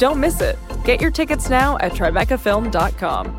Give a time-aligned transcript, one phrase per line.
[0.00, 0.58] Don't miss it.
[0.82, 3.36] Get your tickets now at tribecafilm.com.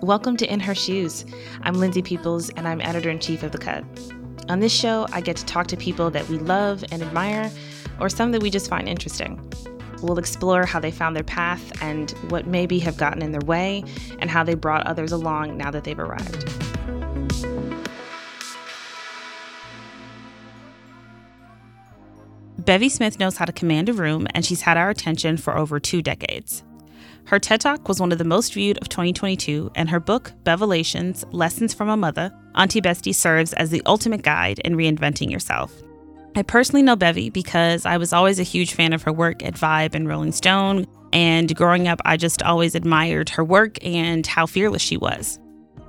[0.00, 1.24] Welcome to In Her Shoes.
[1.62, 3.84] I'm Lindsay Peoples, and I'm editor in chief of The Cut.
[4.48, 7.50] On this show, I get to talk to people that we love and admire,
[7.98, 9.40] or some that we just find interesting.
[10.02, 13.84] We'll explore how they found their path and what maybe have gotten in their way,
[14.18, 16.48] and how they brought others along now that they've arrived.
[22.58, 25.80] Bevy Smith knows how to command a room, and she's had our attention for over
[25.80, 26.62] two decades.
[27.24, 31.24] Her TED Talk was one of the most viewed of 2022, and her book, Bevelations
[31.32, 35.72] Lessons from a Mutha, Auntie Bestie serves as the ultimate guide in reinventing yourself.
[36.34, 39.54] I personally know Bevy because I was always a huge fan of her work at
[39.54, 44.46] Vibe and Rolling Stone, and growing up, I just always admired her work and how
[44.46, 45.38] fearless she was.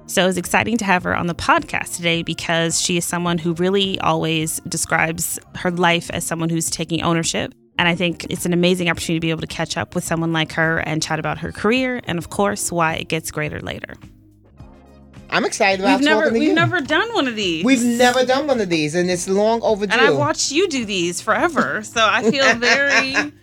[0.05, 3.37] So it was exciting to have her on the podcast today because she is someone
[3.37, 8.45] who really always describes her life as someone who's taking ownership and I think it's
[8.45, 11.19] an amazing opportunity to be able to catch up with someone like her and chat
[11.19, 13.95] about her career and, of course, why it gets greater later.
[15.33, 16.55] I'm excited about we've never, talking to We've you.
[16.55, 17.65] never done one of these.
[17.65, 19.91] We've never done one of these, and it's long overdue.
[19.97, 23.33] And I've watched you do these forever, so I feel very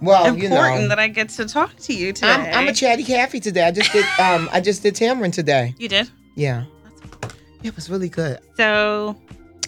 [0.00, 2.28] well, important you know, that I get to talk to you today.
[2.28, 3.64] I'm, I'm a chatty Cathy today.
[3.66, 5.74] I just did um I just did Tamron today.
[5.78, 6.10] You did?
[6.34, 6.64] Yeah.
[7.62, 8.38] Yeah, it was really good.
[8.56, 9.16] So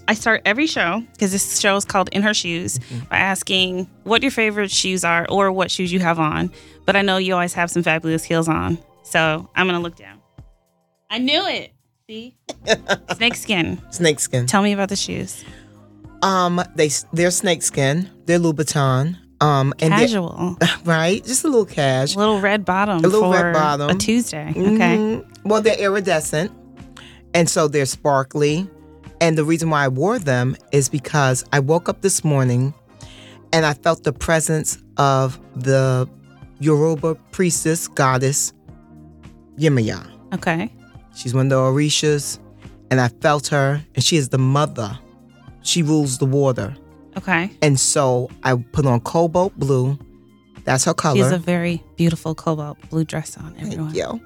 [0.06, 3.08] I start every show because this show is called In Her Shoes Mm-hmm.
[3.08, 6.50] by asking what your favorite shoes are or what shoes you have on.
[6.86, 10.17] But I know you always have some fabulous heels on, so I'm gonna look down.
[11.10, 11.72] I knew it.
[12.08, 12.36] See,
[13.16, 13.80] snake skin.
[13.90, 14.46] Snake skin.
[14.46, 15.44] Tell me about the shoes.
[16.22, 18.10] Um, they they're snake skin.
[18.26, 19.16] They're Louboutin.
[19.40, 21.24] Um, and they're- Casual, right?
[21.24, 22.16] Just a little cash.
[22.16, 22.98] little red bottom.
[23.04, 23.90] A little red bottom.
[23.90, 24.48] A Tuesday.
[24.50, 24.56] Okay.
[24.96, 25.24] Mhm.
[25.44, 26.50] Well, they're iridescent,
[27.34, 28.68] and so they're sparkly.
[29.20, 32.72] And the reason why I wore them is because I woke up this morning,
[33.52, 36.08] and I felt the presence of the
[36.60, 38.52] Yoruba priestess goddess
[39.56, 40.04] Yemaya.
[40.34, 40.72] Okay.
[41.18, 42.38] She's one of the Orishas,
[42.90, 44.96] and I felt her, and she is the mother.
[45.62, 46.76] She rules the water.
[47.16, 47.50] Okay.
[47.60, 49.98] And so I put on cobalt blue.
[50.64, 51.16] That's her color.
[51.16, 53.54] She has a very beautiful cobalt blue dress on.
[53.58, 53.92] Everyone.
[53.92, 54.20] Thank you.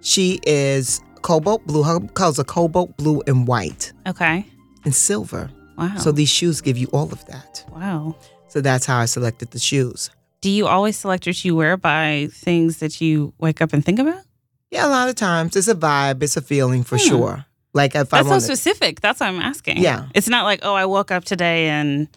[0.00, 1.82] She is cobalt blue.
[1.82, 4.46] Her colors are cobalt blue and white Okay.
[4.86, 5.50] and silver.
[5.76, 5.96] Wow.
[5.98, 7.64] So these shoes give you all of that.
[7.74, 8.16] wow.
[8.48, 10.10] So that's how I selected the shoes.
[10.40, 13.98] Do you always select what you wear by things that you wake up and think
[13.98, 14.22] about?
[14.70, 17.44] Yeah, a lot of times it's a vibe, it's a feeling for sure.
[17.72, 18.28] Like if I Hmm.
[18.28, 19.00] That's so specific.
[19.00, 19.78] That's what I'm asking.
[19.78, 20.06] Yeah.
[20.14, 22.08] It's not like, oh, I woke up today and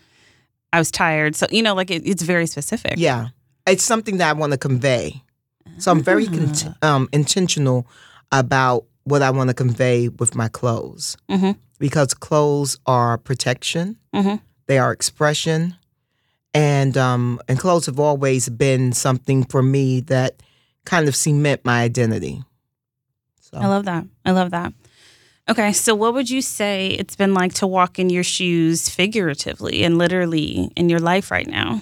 [0.71, 1.35] I was tired.
[1.35, 2.93] So, you know, like it, it's very specific.
[2.97, 3.27] yeah,
[3.67, 5.21] it's something that I want to convey.
[5.77, 6.75] So I'm very Ah.
[6.81, 7.87] um, intentional
[8.31, 11.57] about what I want to convey with my clothes Mhm.
[11.79, 14.39] because clothes are protection, Mhm.
[14.67, 15.75] they are expression,
[16.53, 20.42] and um, and clothes have always been something for me that
[20.85, 22.43] kind of cement my identity.
[23.39, 24.05] So I love that.
[24.25, 24.73] I love that.
[25.49, 25.73] Okay.
[25.73, 29.97] So, what would you say it's been like to walk in your shoes figuratively and
[29.97, 31.81] literally in your life right now?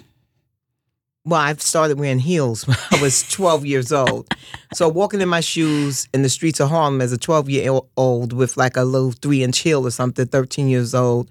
[1.23, 4.27] Well, I've started wearing heels when I was 12 years old.
[4.73, 8.33] So walking in my shoes in the streets of Harlem as a 12 year old
[8.33, 11.29] with like a little three inch heel or something, 13 years old,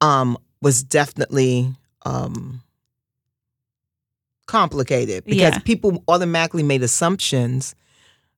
[0.00, 1.74] um, was definitely
[2.06, 2.62] um,
[4.54, 5.58] complicated because Yeah.
[5.70, 7.74] people automatically made assumptions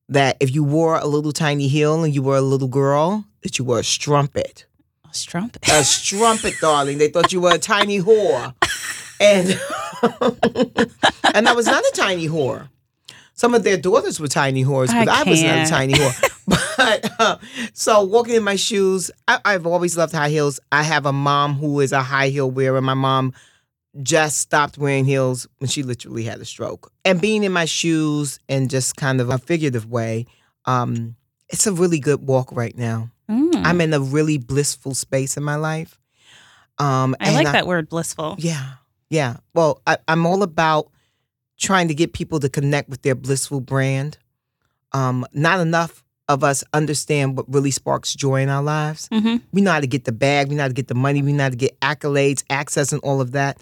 [0.09, 3.59] that if you wore a little tiny heel and you were a little girl, that
[3.59, 4.65] you were a strumpet.
[5.11, 5.69] A strumpet.
[5.69, 6.97] A strumpet, darling.
[6.97, 8.55] They thought you were a tiny whore.
[9.21, 9.61] And
[11.35, 12.69] and I was not a tiny whore.
[13.35, 16.15] Some of their daughters were tiny whores, but I, was not a tiny whore.
[16.79, 17.37] but uh,
[17.75, 20.61] so walking in my shoes, I, I've always loved high heels.
[20.73, 22.81] I have a mom who is a high heel wearer.
[22.81, 23.35] My mom
[24.03, 26.93] just stopped wearing heels when she literally had a stroke.
[27.05, 30.27] And being in my shoes in just kind of a figurative way,
[30.65, 31.17] um,
[31.49, 33.11] it's a really good walk right now.
[33.31, 33.63] Mm.
[33.65, 35.99] I'm in a really blissful space in my life.
[36.79, 38.37] Um, I and like that word, blissful.
[38.39, 38.73] Yeah,
[39.09, 39.37] yeah.
[39.55, 40.91] Well, I, I'm all about
[41.59, 44.19] trying to get people to connect with their blissful brand.
[44.93, 49.09] Um, not enough of us understand what really sparks joy in our lives.
[49.13, 51.23] hmm We know how to get the bag, we know how to get the money,
[51.23, 53.59] we know how to get accolades, access, and all of that.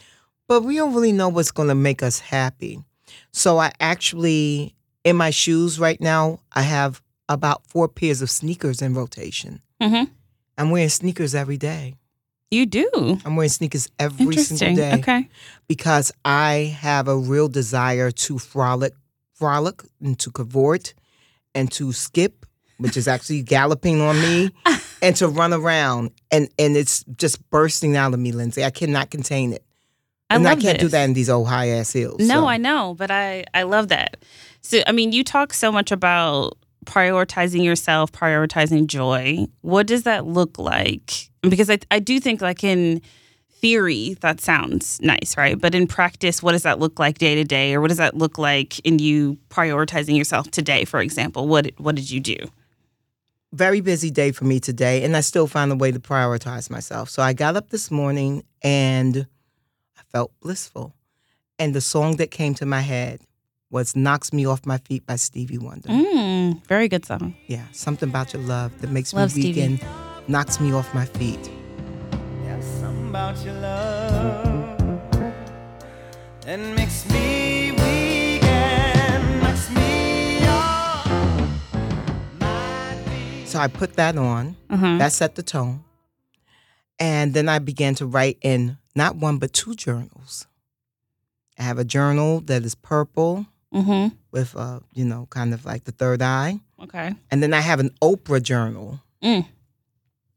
[0.48, 2.82] But we don't really know what's going to make us happy.
[3.32, 4.74] So I actually,
[5.04, 9.60] in my shoes right now, I have about four pairs of sneakers in rotation.
[9.80, 10.04] hmm
[10.56, 11.94] I'm wearing sneakers every day.
[12.50, 13.18] You do.
[13.24, 15.28] I'm wearing sneakers every single day Okay.
[15.66, 18.92] because I have a real desire to frolic,
[19.34, 20.94] frolic, and to cavort,
[21.56, 22.46] and to skip,
[22.76, 24.52] which is actually galloping on me,
[25.02, 28.62] and to run around, and and it's just bursting out of me, Lindsay.
[28.64, 29.64] I cannot contain it,
[30.30, 32.20] I and I can't do that in these old high ass hills.
[32.20, 32.46] No, so.
[32.46, 34.16] I know, but I I love that.
[34.62, 36.56] So I mean, you talk so much about
[36.86, 39.46] prioritizing yourself, prioritizing joy.
[39.60, 41.30] What does that look like?
[41.42, 43.02] Because I I do think like in
[43.50, 45.60] theory that sounds nice, right?
[45.60, 48.16] But in practice, what does that look like day to day, or what does that
[48.16, 50.84] look like in you prioritizing yourself today?
[50.84, 52.36] For example, what what did you do?
[53.54, 57.08] very busy day for me today, and I still found a way to prioritize myself.
[57.08, 59.26] So I got up this morning and
[60.14, 60.94] felt blissful.
[61.58, 63.20] And the song that came to my head
[63.70, 65.88] was Knocks Me Off My Feet by Stevie Wonder.
[65.88, 67.34] Mm, very good song.
[67.48, 69.80] Yeah, something about your love that makes Love me weak Stevie.
[69.82, 71.50] and knocks me off my feet.
[72.44, 74.78] Yeah, something about your love
[76.42, 81.06] that makes me weak and knocks me off
[82.38, 83.48] my feet.
[83.48, 84.54] So I put that on.
[84.70, 84.98] Uh-huh.
[84.98, 85.82] That set the tone.
[87.00, 90.46] And then I began to write in not one, but two journals.
[91.58, 94.14] I have a journal that is purple Mm-hmm.
[94.30, 96.60] with, uh, you know, kind of like the third eye.
[96.80, 97.12] Okay.
[97.32, 99.00] And then I have an Oprah journal.
[99.20, 99.46] Mm.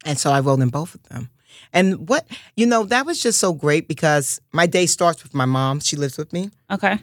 [0.05, 1.29] And so I wrote in both of them.
[1.71, 2.25] And what,
[2.55, 5.81] you know, that was just so great because my day starts with my mom.
[5.81, 6.49] She lives with me.
[6.71, 6.97] Okay.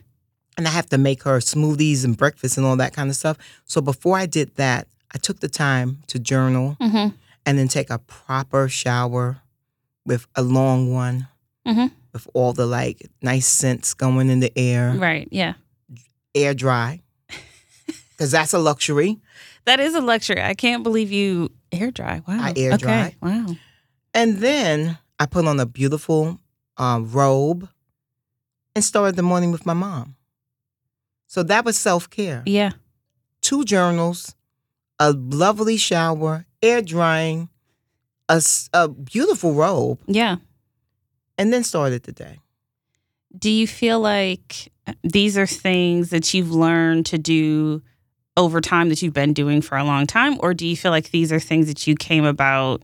[0.58, 3.36] And I have to make her smoothies and breakfast and all that kind of stuff.
[3.64, 7.14] So before I did that, I took the time to journal Mm-hmm.
[7.46, 9.36] and then take a proper shower
[10.04, 11.28] with a long one
[11.66, 11.90] Mhm.
[12.12, 15.28] with all the like nice scents going in the air, Right.
[15.31, 15.55] Yeah.
[16.34, 17.00] air dry.
[18.11, 19.19] Because that's a luxury.
[19.64, 20.40] That is a luxury.
[20.40, 22.22] I can't believe you air dry.
[22.28, 22.38] Wow.
[22.40, 22.76] I air okay.
[22.76, 23.16] dry.
[23.20, 23.56] Wow.
[24.12, 26.38] And then I put on a beautiful
[26.76, 27.69] um, robe
[28.76, 30.14] and started the morning with my mom.
[31.26, 32.43] So that was self care.
[32.46, 32.72] Yeah.
[33.40, 34.34] Two journals,
[35.00, 37.49] a lovely shower, air drying,
[38.28, 38.40] a,
[38.72, 40.37] a beautiful robe, Yeah.
[41.38, 42.38] And then started the day.
[43.36, 44.72] Do you feel like
[45.02, 47.82] these are things that you've learned to do
[48.36, 50.36] over time that you've been doing for a long time?
[50.40, 52.82] Or do you feel like these are things that you came about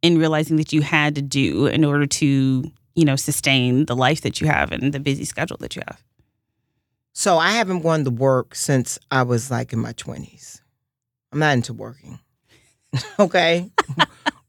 [0.00, 4.22] in realizing that you had to do in order to, you know, sustain the life
[4.22, 6.02] that you have and the busy schedule that you have?
[7.12, 10.60] So I haven't gone to work since I was like in my 20s.
[11.30, 12.18] I'm not into working.
[13.18, 13.70] okay?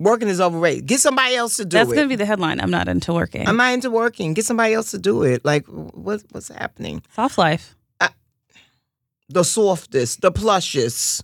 [0.03, 0.85] Working is overrated.
[0.85, 1.89] Get somebody else to do That's it.
[1.89, 2.59] That's going to be the headline.
[2.59, 3.47] I'm not into working.
[3.47, 4.33] I'm not into working.
[4.33, 5.43] Get somebody else to do it.
[5.43, 7.01] Like, what, what's happening?
[7.15, 7.75] Soft life.
[9.29, 11.23] The softest, the plushest,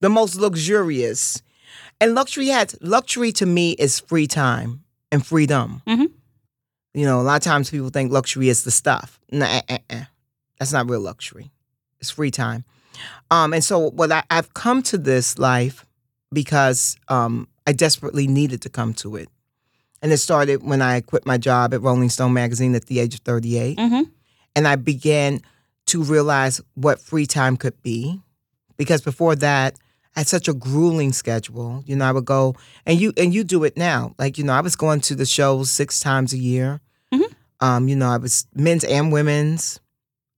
[0.00, 1.42] the most luxurious.
[2.00, 5.82] And luxury has luxury to me is free time and freedom.
[5.86, 6.12] Mhm.
[6.94, 9.18] You know, a lot of times people think luxury is the stuff.
[9.32, 10.04] Nah, eh, eh, eh.
[10.58, 11.50] that's not real luxury.
[12.00, 12.64] It's free time.
[13.30, 15.86] Um, and so, what I, I've come to this life
[16.32, 19.28] because um, I desperately needed to come to it.
[20.02, 23.14] And it started when I quit my job at Rolling Stone magazine at the age
[23.14, 24.02] of 38 Mm-hmm.
[24.56, 25.40] and I began
[25.86, 28.20] to realize what free time could be.
[28.76, 29.76] Because before that,
[30.16, 31.84] I had such a grueling schedule.
[31.86, 34.14] You know, I would go and you and you do it now.
[34.18, 36.80] Like you know, I was going to the shows six times a year.
[37.14, 37.32] Mhm.
[37.60, 39.78] Um, you know, I was men's and women's.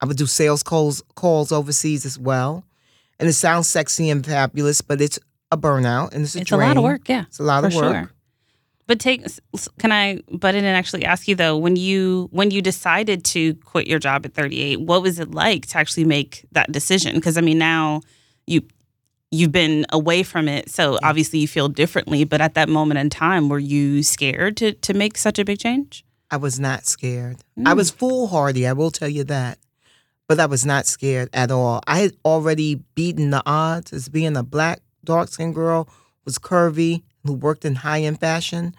[0.02, 2.64] I would do sales calls calls overseas as well.
[3.18, 5.18] And it sounds sexy and fabulous, but it's
[5.52, 7.08] a burnout and it's a It's a lot of work.
[7.08, 7.24] Yeah.
[7.28, 7.94] It's a lot of work.
[7.94, 8.10] sure.
[8.88, 9.24] But take
[9.78, 13.54] can I butt in and actually ask you though when you when you decided to
[13.70, 17.38] quit your job at 38 what was it like to actually make that decision because
[17.38, 18.00] I mean now
[18.46, 18.62] you
[19.30, 23.08] you've been away from it so obviously you feel differently but at that moment in
[23.08, 26.04] time were you scared to to make such a big change?
[26.30, 27.36] I was not scared.
[27.58, 27.76] I Mm.
[27.76, 29.58] was foolhardy, I will tell you that.
[30.28, 31.80] but I was not scared at all.
[31.86, 35.88] I had already beaten the odds as being a black, dark skinned girl,
[36.24, 38.74] was curvy, who worked in high end fashion.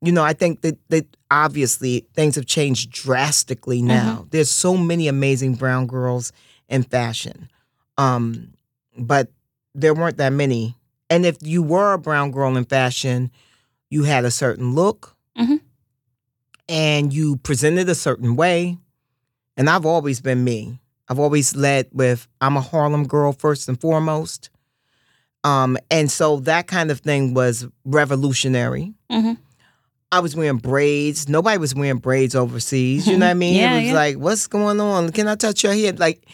[0.00, 4.26] You know, I think that, that obviously things have changed drastically now.
[4.30, 6.32] There's so many amazing brown girls
[6.68, 7.48] in fashion.
[7.98, 8.54] Um,
[8.98, 9.30] but
[9.74, 10.76] there weren't that many.
[11.08, 13.30] And if you were a brown girl in fashion,
[13.90, 15.60] you had a certain look Mhm.
[16.68, 18.78] and you presented a certain way.
[19.56, 20.80] And I've always been me.
[21.08, 24.50] I've always led with I'm a Harlem girl first and foremost.
[25.44, 28.94] Um, and so that kind of thing was revolutionary.
[29.10, 29.38] Mhm.
[30.12, 31.28] I was wearing braids.
[31.28, 33.06] Nobody was wearing braids overseas.
[33.08, 33.54] You know what I mean?
[33.54, 33.94] Yeah, it was yeah.
[33.94, 35.10] like, what's going on?
[35.10, 35.98] Can I touch your head?
[35.98, 36.26] Like,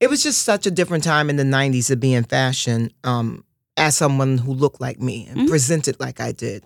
[0.00, 3.44] it was just such a different time in the 90s to be in fashion um,
[3.76, 5.48] as someone who looked like me and Mhm.
[5.48, 6.64] presented like I did.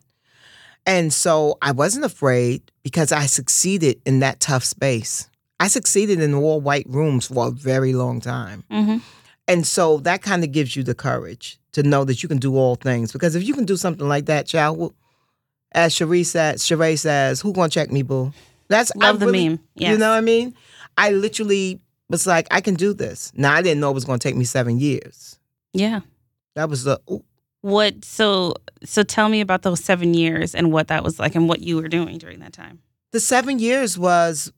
[0.86, 5.28] And so I wasn't afraid because I succeeded in that tough space.
[5.58, 8.64] I succeeded in all white rooms for a very long time.
[8.70, 8.98] hmm
[9.50, 12.56] And so that kind of gives you the courage to know that you can do
[12.56, 13.12] all things.
[13.12, 14.94] Because if you can do something like that, child,
[15.72, 18.32] as Sheree said, Sheree says, who gonna check me, boo?
[18.68, 19.60] That's I Love the really- meme.
[19.74, 20.54] You know what I mean?
[20.96, 23.32] I literally was like, I can do this.
[23.34, 25.38] Now I didn't know it was gonna take me seven years.
[25.72, 26.00] Yeah.
[26.56, 27.24] That was the ooh,
[27.62, 28.54] What so
[28.84, 31.76] so tell me about those seven years and what that was like and what you
[31.76, 32.80] were doing during that time.
[33.12, 34.52] the seven years was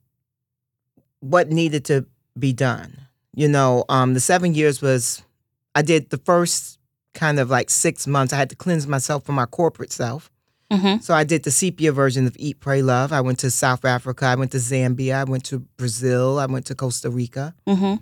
[1.20, 2.06] what needed to
[2.38, 2.98] be done.
[3.34, 5.22] You know, um, the seven years was
[5.74, 6.78] I did the first
[7.14, 8.32] kind of like six months.
[8.32, 10.30] I had to cleanse myself from my corporate self.
[10.70, 11.00] Mm-hmm.
[11.00, 13.12] So I did the sepia version of Eat, Pray, Love.
[13.12, 14.24] I went to South Africa.
[14.24, 15.14] I went to Zambia.
[15.16, 16.38] I went to Brazil.
[16.38, 17.54] I went to Costa Rica.
[17.66, 17.96] Mm-hmm.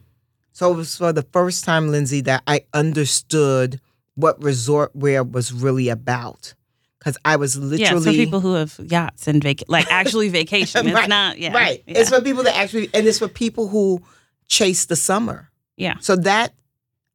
[0.52, 3.80] So it was for the first time, Lindsay, that I understood
[4.14, 6.54] what resort wear was really about.
[6.98, 10.86] Because I was literally Yeah, for people who have yachts and vac like actually vacation.
[10.86, 11.52] It's Right, not yeah.
[11.54, 11.82] right.
[11.86, 11.98] Yeah.
[11.98, 14.02] It's for people that actually, and it's for people who
[14.50, 15.48] chase the summer.
[15.78, 15.94] Yeah.
[16.00, 16.52] So that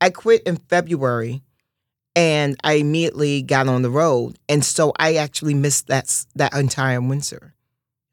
[0.02, 1.44] I quit in February,
[2.16, 7.02] and I immediately got on the road, and so I actually missed that that entire
[7.02, 7.54] winter.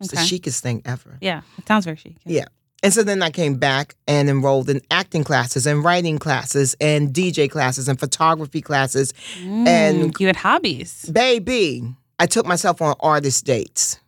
[0.00, 0.22] It's Okay.
[0.22, 1.16] the chicest thing ever.
[1.20, 1.42] yeah.
[1.58, 2.16] It sounds very chic.
[2.26, 2.46] Yeah.
[2.82, 7.12] And so then I came back and enrolled in acting classes and writing classes and
[7.14, 9.14] DJ classes and photography classes.
[9.40, 11.04] Mm, And- you had hobbies.
[11.12, 11.84] Baby,
[12.18, 14.00] I took myself on artist dates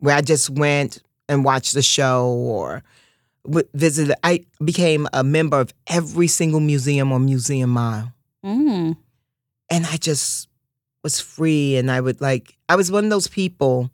[0.00, 2.82] where I just went and watched the show or
[3.74, 4.14] visited.
[4.22, 8.12] I became a member of every single museum on Museum Mile.
[8.44, 8.96] Mm.
[9.70, 10.48] And I just
[11.02, 11.76] was free.
[11.76, 13.90] And I would like, I was one of those people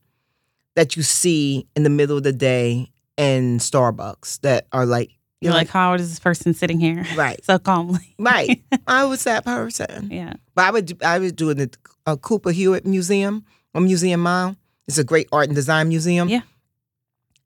[0.76, 5.52] that you see in the middle of the day in Starbucks that are like, You're
[5.52, 8.14] like, how is this person sitting here right, so calmly?
[8.18, 8.62] right.
[8.86, 10.10] I was that person.
[10.10, 10.34] Yeah.
[10.54, 11.70] But I would I was doing the
[12.06, 13.44] uh, Cooper Hewitt Museum
[13.74, 14.56] on Museum Mile.
[14.88, 16.28] It's a great art and design museum.
[16.28, 16.42] Yeah.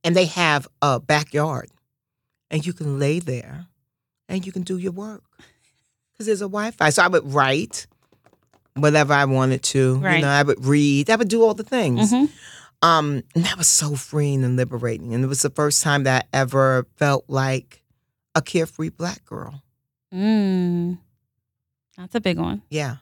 [0.05, 1.69] And they have a backyard,
[2.51, 3.67] and you can lay there,
[4.29, 5.23] and you can do your work
[6.13, 6.91] because there's a Wi-Fi.
[6.91, 7.87] So I would write
[8.75, 9.99] whatever I wanted to.
[9.99, 10.17] Right.
[10.17, 11.11] You know, I would read.
[11.11, 12.11] I would do all the things.
[12.11, 12.27] hmm
[12.81, 15.13] Um, and that was so freeing and liberating.
[15.13, 17.83] And it was the first time that I ever felt like
[18.37, 19.63] a carefree black girl.
[20.15, 20.99] Mm.
[21.97, 22.63] That's a big one.
[22.71, 22.99] Yeah.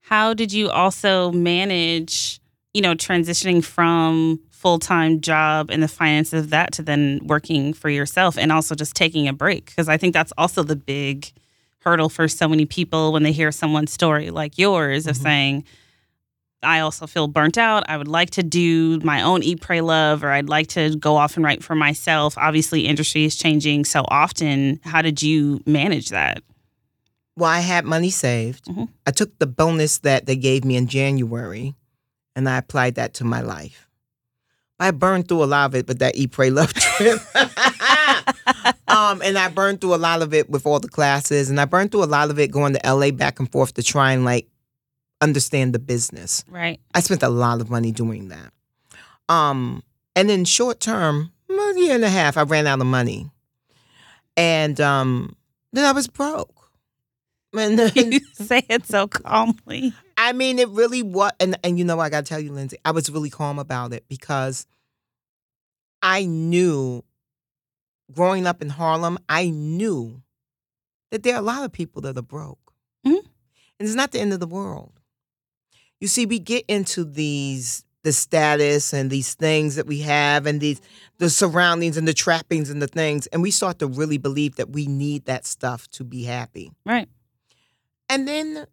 [0.00, 2.40] How did you also manage,
[2.74, 7.72] you know, transitioning from full time job and the finances of that to then working
[7.72, 9.66] for yourself and also just taking a break?
[9.66, 11.30] Because I think that's also the big
[11.80, 15.22] hurdle for so many people when they hear someone's story like yours of Mhm.
[15.22, 15.64] saying,
[16.62, 17.82] I also feel burnt out.
[17.88, 21.16] I would like to do my own Eat, Pray, Love, or I'd like to go
[21.16, 22.38] off and write for myself.
[22.38, 24.78] Obviously, industry is changing so often.
[24.84, 26.44] How did you manage that?
[27.36, 28.66] Well, I had money saved.
[28.66, 28.88] Mhm.
[29.04, 31.74] I took the bonus that they gave me in January
[32.36, 33.88] and I applied that to my life.
[34.80, 37.20] I burned through a lot of it but that Eat, Pray, Love trip.
[38.88, 41.50] um, and I burned through a lot of it with all the classes.
[41.50, 43.82] And I burned through a lot of it going to LA back and forth to
[43.82, 44.48] try and like
[45.20, 46.44] understand the business.
[46.48, 46.80] Right.
[46.94, 48.52] I spent a lot of money doing that.
[49.28, 49.82] Um,
[50.16, 53.30] and in short term, a year and a half, I ran out of money.
[54.36, 55.36] And um,
[55.72, 56.70] then I was broke.
[57.54, 59.92] And then, you say it so calmly.
[60.22, 61.32] I mean, it really was.
[61.40, 63.92] And, and you know, I got to tell you, Lindsay, I was really calm about
[63.92, 64.68] it because
[66.00, 67.02] I knew
[68.12, 70.22] growing up in Harlem, I knew
[71.10, 72.72] that there are a lot of people that are broke.
[73.04, 73.18] Mhm.
[73.18, 73.24] And
[73.88, 74.92] it's not the end of the world.
[76.00, 80.60] You see, we get into these the status and these things that we have and
[80.60, 80.80] these
[81.18, 84.70] the surroundings and the trappings and the things and we start to really believe that
[84.70, 86.72] we need that stuff to be happy.
[86.84, 87.08] Right.
[88.08, 88.66] And then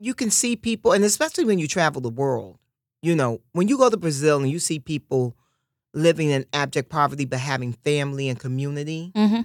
[0.00, 2.58] you can see people, and especially when you travel the world,
[3.02, 5.36] you know, when you go to Brazil and you see people
[5.94, 9.42] living in abject poverty but having family and community, Mm-hmm.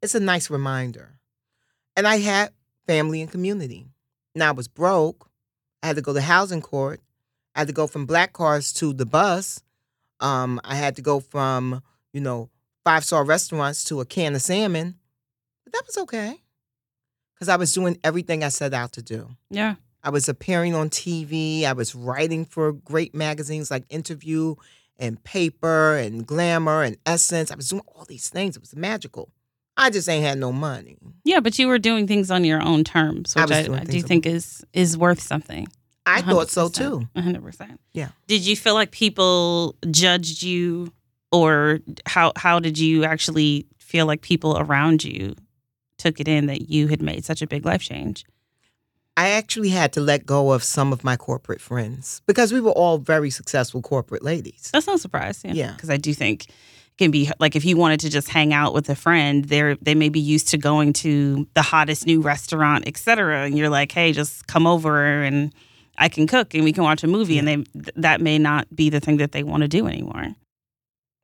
[0.00, 1.18] it's a nice reminder.
[1.96, 2.52] And I had
[2.86, 3.86] family and community.
[4.34, 5.28] Now I was broke.
[5.82, 7.00] I had to go to housing court.
[7.54, 9.62] I had to go from black cars to the bus.
[10.20, 12.48] Um, I had to go from, you know,
[12.84, 14.94] five star restaurants to a can of salmon.
[15.64, 16.40] But that was okay.
[17.42, 19.28] Because I was doing everything I set out to do.
[19.50, 19.74] Yeah.
[20.04, 21.64] I was appearing on TV.
[21.64, 24.54] I was writing for great magazines like Interview
[24.96, 27.50] and Paper and Glamour and Essence.
[27.50, 28.54] I was doing all these things.
[28.54, 29.32] It was magical.
[29.76, 30.98] I just ain't had no money.
[31.24, 33.84] Yeah, but you were doing things on your own terms, I which I, doing I
[33.86, 35.66] do think is is worth something.
[36.06, 36.74] I thought so 100%.
[36.74, 37.08] too.
[37.16, 37.76] 100%.
[37.92, 38.10] Yeah.
[38.28, 40.92] Did you feel like people judged you
[41.32, 45.34] or how how did you actually feel like people around you
[46.02, 48.24] took it in that you had made such a big life change?
[49.16, 52.72] I actually had to let go of some of my corporate friends because we were
[52.72, 54.70] all very successful corporate ladies.
[54.72, 55.42] That's no surprise.
[55.44, 55.52] Yeah.
[55.52, 55.72] Yeah.
[55.72, 56.54] Because I do think it
[56.98, 59.94] can be like if you wanted to just hang out with a friend, they're they
[59.94, 63.44] may be used to going to the hottest new restaurant, et cetera.
[63.44, 65.52] And you're like, hey, just come over and
[65.98, 67.38] I can cook and we can watch a movie.
[67.38, 70.34] And they th- that may not be the thing that they want to do anymore.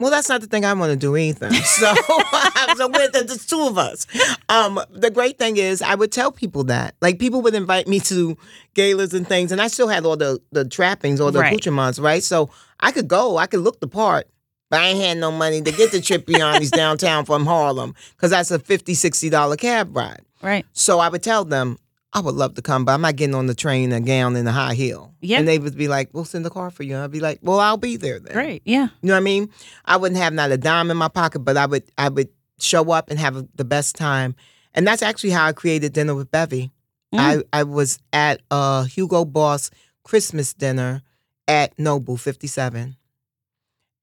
[0.00, 1.50] Well, that's not the thing I want to do either.
[1.64, 1.92] So,
[2.76, 4.06] so with the, two of us.
[4.48, 6.94] Um, the great thing is, I would tell people that.
[7.00, 8.36] Like, people would invite me to
[8.74, 11.48] galas and things, and I still had all the the trappings, all the Right.
[11.52, 12.22] accoutrements, right?
[12.22, 12.50] So
[12.80, 14.28] I could go, I could look the part,
[14.70, 18.50] but I ain't had no money to get the Cipriani's downtown from Harlem because that's
[18.50, 20.22] a $50, $60 cab ride.
[20.42, 20.64] Right.
[20.72, 21.78] So I would tell them,
[22.18, 24.48] I would love to come, but I'm not getting on the train, a gown, and
[24.48, 25.14] a high heel.
[25.20, 25.38] Yeah.
[25.38, 26.94] And they would be like, we'll send the car for you.
[26.94, 28.32] And I'd be like, well, I'll be there then.
[28.32, 28.62] Great.
[28.64, 28.88] Yeah.
[29.00, 29.50] You know what I mean?
[29.84, 32.90] I wouldn't have not a dime in my pocket, but I would I would show
[32.90, 34.34] up and have the best time.
[34.74, 36.72] And that's actually how I created Dinner with Bevy.
[37.14, 37.44] Mm.
[37.52, 39.70] I, I was at a Hugo Boss
[40.02, 41.02] Christmas dinner
[41.46, 42.96] at Nobu 57.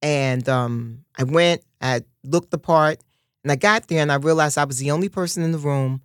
[0.01, 2.99] And um, I went, I looked the part,
[3.43, 6.01] and I got there and I realized I was the only person in the room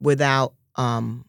[0.00, 1.24] without um,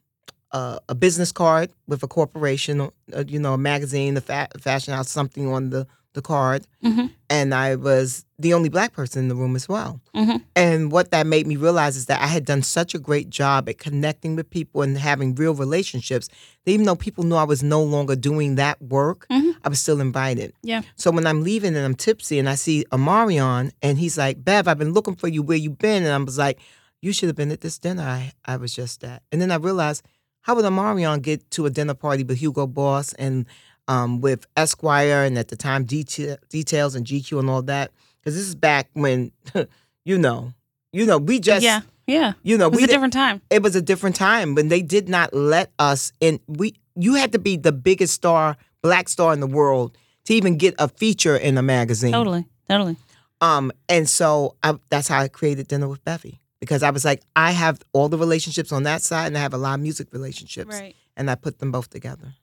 [0.52, 2.82] a, a business card with a corporation,
[3.14, 6.66] uh, you know, a magazine, a fa- fashion house, something on the, the card.
[6.84, 7.12] Mhm.
[7.30, 10.02] And I was the only black person in the room as well.
[10.16, 10.42] Mhm.
[10.56, 13.70] And what that made me realize is that I had done such a great job
[13.70, 16.28] at connecting with people and having real relationships
[16.66, 19.54] that even though people knew I was no longer doing that work, Mhm.
[19.64, 20.54] I was still invited.
[20.64, 20.82] Yeah.
[20.96, 24.68] So when I'm leaving and I'm tipsy and I see Amarion and he's like, Bev,
[24.68, 25.44] I've been looking for you.
[25.44, 26.04] Where you been?
[26.04, 26.60] And I was like,
[27.02, 29.22] you should have been at this dinner I, I was just at.
[29.32, 30.02] And then I realized,
[30.42, 33.46] how would Amarion get to a dinner party with Hugo Boss and
[33.88, 37.92] um, with Esquire and at the time Detail, Details and GQ and all that?
[38.20, 39.32] Because this is back when,
[40.06, 40.54] you know,
[40.92, 41.82] you know, we just, yeah.
[42.08, 42.34] Yeah.
[42.42, 43.42] you know, It was we a different time.
[43.50, 46.40] it was a different time when they did not let us in.
[46.48, 50.58] We you had to be the biggest star, black star in the world to even
[50.58, 52.12] get a feature in a magazine.
[52.12, 52.46] Totally.
[52.68, 52.96] Totally.
[53.42, 57.22] Um, and so I, that's how I created Dinner with Bevy because I was like,
[57.36, 60.10] I have all the relationships on that side, and I have a lot of music
[60.12, 60.96] relationships, Right.
[61.18, 62.34] and I put them both together.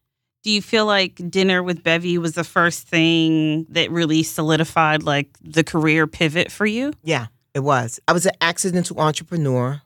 [0.42, 5.28] Do you feel like dinner with Bevy was the first thing that really solidified like
[5.42, 6.92] the career pivot for you?
[7.02, 7.98] Yeah, it was.
[8.06, 9.82] I was an accidental entrepreneur.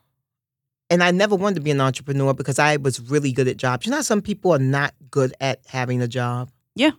[0.93, 3.87] And I never wanted to be an entrepreneur because I was really good at jobs.
[3.87, 6.51] You know, how some people are not good at having a job.
[6.75, 6.91] Yeah.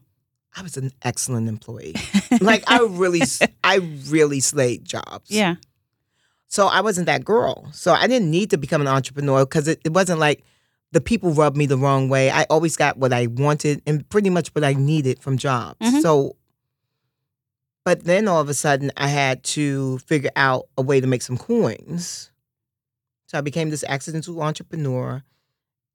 [0.55, 1.95] I was an excellent employee.
[2.41, 3.21] like I really,
[3.65, 3.75] I
[4.07, 5.29] really slayed jobs.
[5.29, 5.55] Yeah.
[6.51, 7.69] So I wasn't that girl.
[7.71, 10.43] So I didn't need to become an entrepreneur because it, it wasn't like
[10.91, 12.29] the people rubbed me the wrong way.
[12.29, 15.77] I always got what I wanted and pretty much what I needed from jobs.
[15.79, 16.01] Mhm.
[16.01, 16.35] So,
[17.85, 21.21] but then all of a sudden I had to figure out a way to make
[21.21, 22.31] some coins.
[23.27, 25.23] So I became this accidental entrepreneur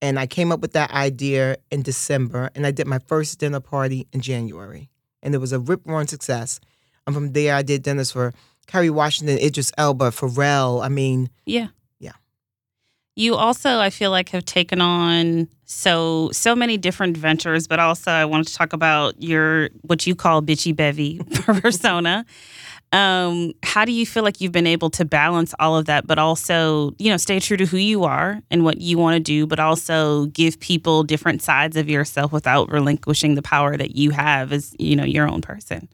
[0.00, 3.60] and I came up with that idea in December and I did my first dinner
[3.60, 4.88] party in January.
[5.22, 6.60] And it was a rip roaring success.
[7.06, 8.32] And from there I did dinners for
[8.66, 10.84] Kerry Washington, Idris Elba, Pharrell.
[10.84, 11.68] I mean, Yeah.
[11.98, 12.12] Yeah.
[13.14, 18.10] You also, I feel like, have taken on so so many different ventures, but also
[18.10, 22.24] I wanted to talk about your what you call bitchy bevy persona.
[22.92, 26.18] Um, how do you feel like you've been able to balance all of that, but
[26.18, 29.46] also, you know, stay true to who you are and what you want to do,
[29.46, 34.52] but also give people different sides of yourself without relinquishing the power that you have
[34.52, 35.88] as, you know, your own person?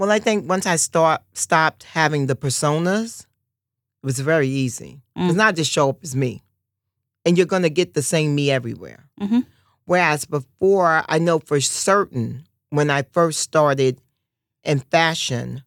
[0.00, 3.26] Well, I think once I start stopped having the personas,
[4.02, 5.02] it was very easy.
[5.16, 5.34] Mm.
[5.36, 6.42] now I just show up as me.
[7.26, 9.10] And you're gonna get the same me everywhere.
[9.20, 9.44] Mhm.
[9.84, 14.00] Whereas before, I know for certain when I first started
[14.64, 15.62] in fashion,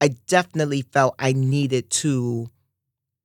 [0.00, 2.50] I definitely felt I needed to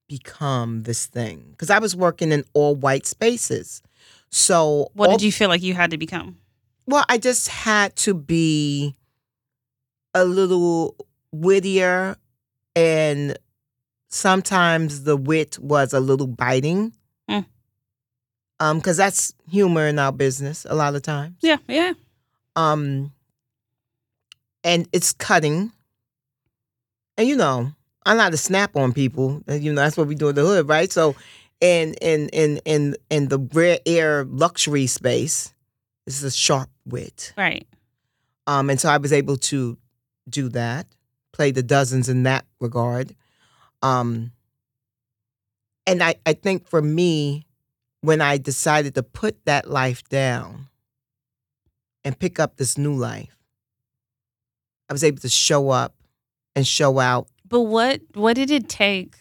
[0.08, 1.48] become this thing.
[1.52, 3.84] Because I was working in all white spaces.
[4.32, 6.38] So What all- did you feel like you had to become?
[6.88, 8.96] Well, I just had to be
[10.14, 10.96] a little
[11.32, 12.16] wittier
[12.76, 13.38] and
[14.08, 16.94] sometimes the wit was a little biting.
[17.30, 17.46] Mm.
[18.60, 21.38] Um, because that's humor in our business a lot of times.
[21.42, 21.94] Yeah, yeah.
[22.56, 23.14] Um,
[24.64, 25.72] and it's cutting.
[27.18, 27.72] And you know,
[28.06, 29.42] I'm not a snap on people.
[29.48, 30.92] and, You know, that's what we do in the hood, right?
[30.92, 31.16] So,
[31.62, 35.54] in in in in in the rare air luxury space,
[36.06, 37.34] this is a sharp wit.
[37.38, 37.68] Right.
[38.48, 39.78] Um, and so I was able to
[40.30, 40.88] do that,
[41.32, 43.16] play the dozens in that regard.
[43.82, 44.32] Um,
[45.86, 47.46] and I, I think for me,
[48.02, 50.68] when I decided to put that life down
[52.04, 53.36] and pick up this new life,
[54.90, 55.96] I was able to show up
[56.56, 57.28] and show out.
[57.48, 59.16] But what what did it take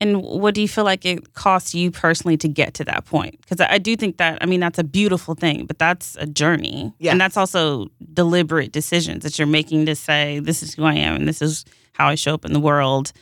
[0.00, 3.40] and what do you feel like it costs you personally to get to that point?
[3.40, 6.92] Because I do think that, I mean, that's a beautiful thing, but that's a journey.
[7.02, 11.14] And that's also deliberate decisions that you're making to say, this is who I am
[11.16, 13.12] and this is how I show up in the world.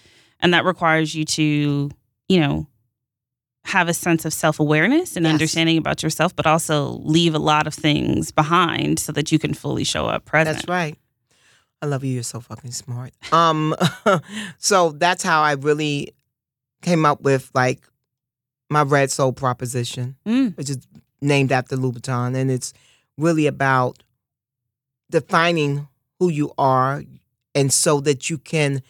[0.40, 1.90] And that requires you to,
[2.28, 2.66] you know,
[3.66, 5.32] have a sense of self awareness and Yes.
[5.32, 9.54] understanding about yourself, but also leave a lot of things behind so that you can
[9.54, 10.56] fully show up present.
[10.56, 10.98] That's right.
[11.80, 12.12] I love you.
[12.14, 13.12] You're so fucking smart.
[13.32, 13.74] Um,
[14.58, 16.14] so that's how I really
[16.84, 17.80] came up with like
[18.70, 20.16] my red sole proposition.
[20.26, 20.78] Mm, which is
[21.20, 22.72] named after Louboutin, and it's
[23.18, 24.02] really about
[25.10, 27.02] defining who you are,
[27.54, 28.82] and so that you can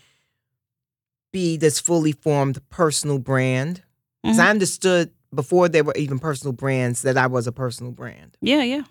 [1.33, 3.83] be this fully formed personal brand.
[4.23, 4.51] Because I Mhm.
[4.51, 8.37] understood before there were even personal brands that I was a personal brand.
[8.41, 8.85] yeah, yeah.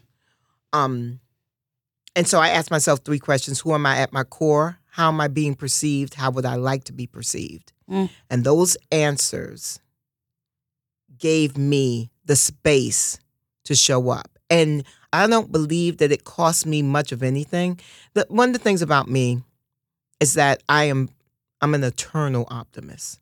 [0.73, 1.19] Um,
[2.15, 4.79] and so I asked myself three questions: Who am I at my core?
[4.91, 6.13] How am I being perceived?
[6.13, 7.73] How would I like to be perceived?
[7.89, 8.09] Mm.
[8.29, 9.79] And those answers
[11.17, 13.19] gave me the space
[13.65, 14.37] to show up.
[14.49, 17.79] And I don't believe that it cost me much of anything.
[18.13, 19.41] The, one of the things about me
[20.19, 21.09] is that I am
[21.61, 23.19] I'm an eternal optimist.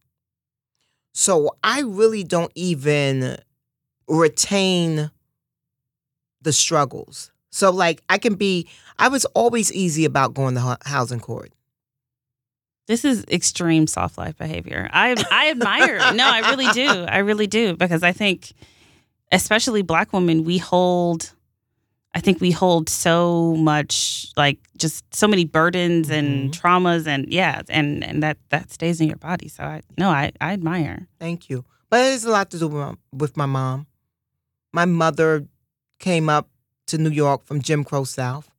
[1.14, 3.38] So I really don't even
[4.08, 5.12] retain
[6.42, 7.31] the struggles.
[7.52, 11.52] So like I can be I was always easy about going to housing court.
[12.88, 14.90] This is extreme soft life behavior.
[14.92, 15.98] I I admire.
[16.02, 16.16] it.
[16.16, 16.88] no, I really do.
[16.88, 18.54] I really do because I think,
[19.32, 21.34] especially Black women, we hold.
[22.14, 26.68] I think we hold so much, like just so many burdens and mm-hmm.
[26.68, 29.48] traumas, and yeah, and and that that stays in your body.
[29.48, 31.08] So I no, I I admire.
[31.20, 31.64] Thank you.
[31.90, 33.88] But it has a lot to do with my, with my mom.
[34.74, 35.46] My mother
[36.00, 36.50] came up
[36.88, 38.50] to New York from Jim Crow South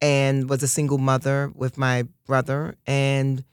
[0.00, 2.76] and was a single mother with my brother.
[2.86, 3.44] And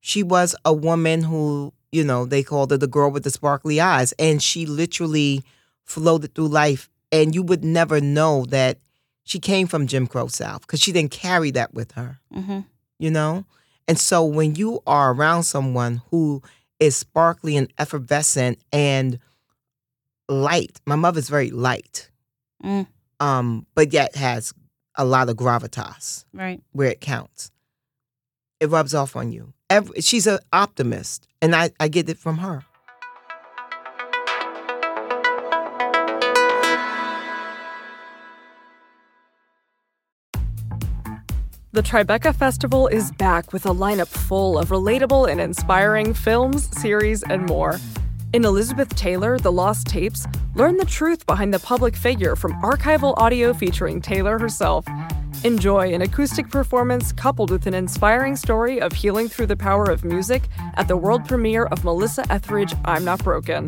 [0.00, 3.80] she was a woman who, you know, they called her the girl with the sparkly
[3.80, 4.12] eyes.
[4.18, 5.42] And she literally
[5.84, 6.88] floated through life.
[7.10, 8.78] And you would never know that
[9.24, 12.60] she came from Jim Crow South because she didn't carry that with her hmm
[12.98, 13.44] you know?
[13.88, 16.40] And so when you are around someone who
[16.78, 19.18] is sparkly and effervescent and
[20.28, 22.08] light, my mother's very light,
[22.64, 22.86] Mm.
[23.22, 24.52] Um, but yet has
[24.96, 26.60] a lot of gravitas Right.
[26.72, 27.50] where it counts.
[28.60, 29.52] It rubs off on you.
[29.70, 32.64] Every, she's an optimist, and I, I get it from her.
[41.74, 47.22] The Tribeca Festival is back with a lineup full of relatable and inspiring films, series,
[47.22, 47.78] and more.
[48.32, 53.12] In Elizabeth Taylor, The Lost Tapes, learn the truth behind the public figure from archival
[53.18, 54.86] audio featuring Taylor herself.
[55.44, 60.02] Enjoy an acoustic performance coupled with an inspiring story of healing through the power of
[60.02, 60.44] music
[60.76, 63.66] at the world premiere of Melissa Etheridge I'm Not Broken.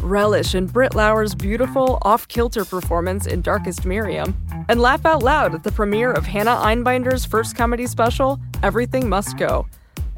[0.00, 4.36] Relish in Britt Lower's beautiful, off kilter performance in Darkest Miriam,
[4.68, 9.36] and laugh out loud at the premiere of Hannah Einbinder's first comedy special, Everything Must
[9.36, 9.66] Go.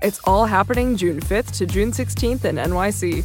[0.02, 3.24] It's all happening June 5th to June 16th in NYC.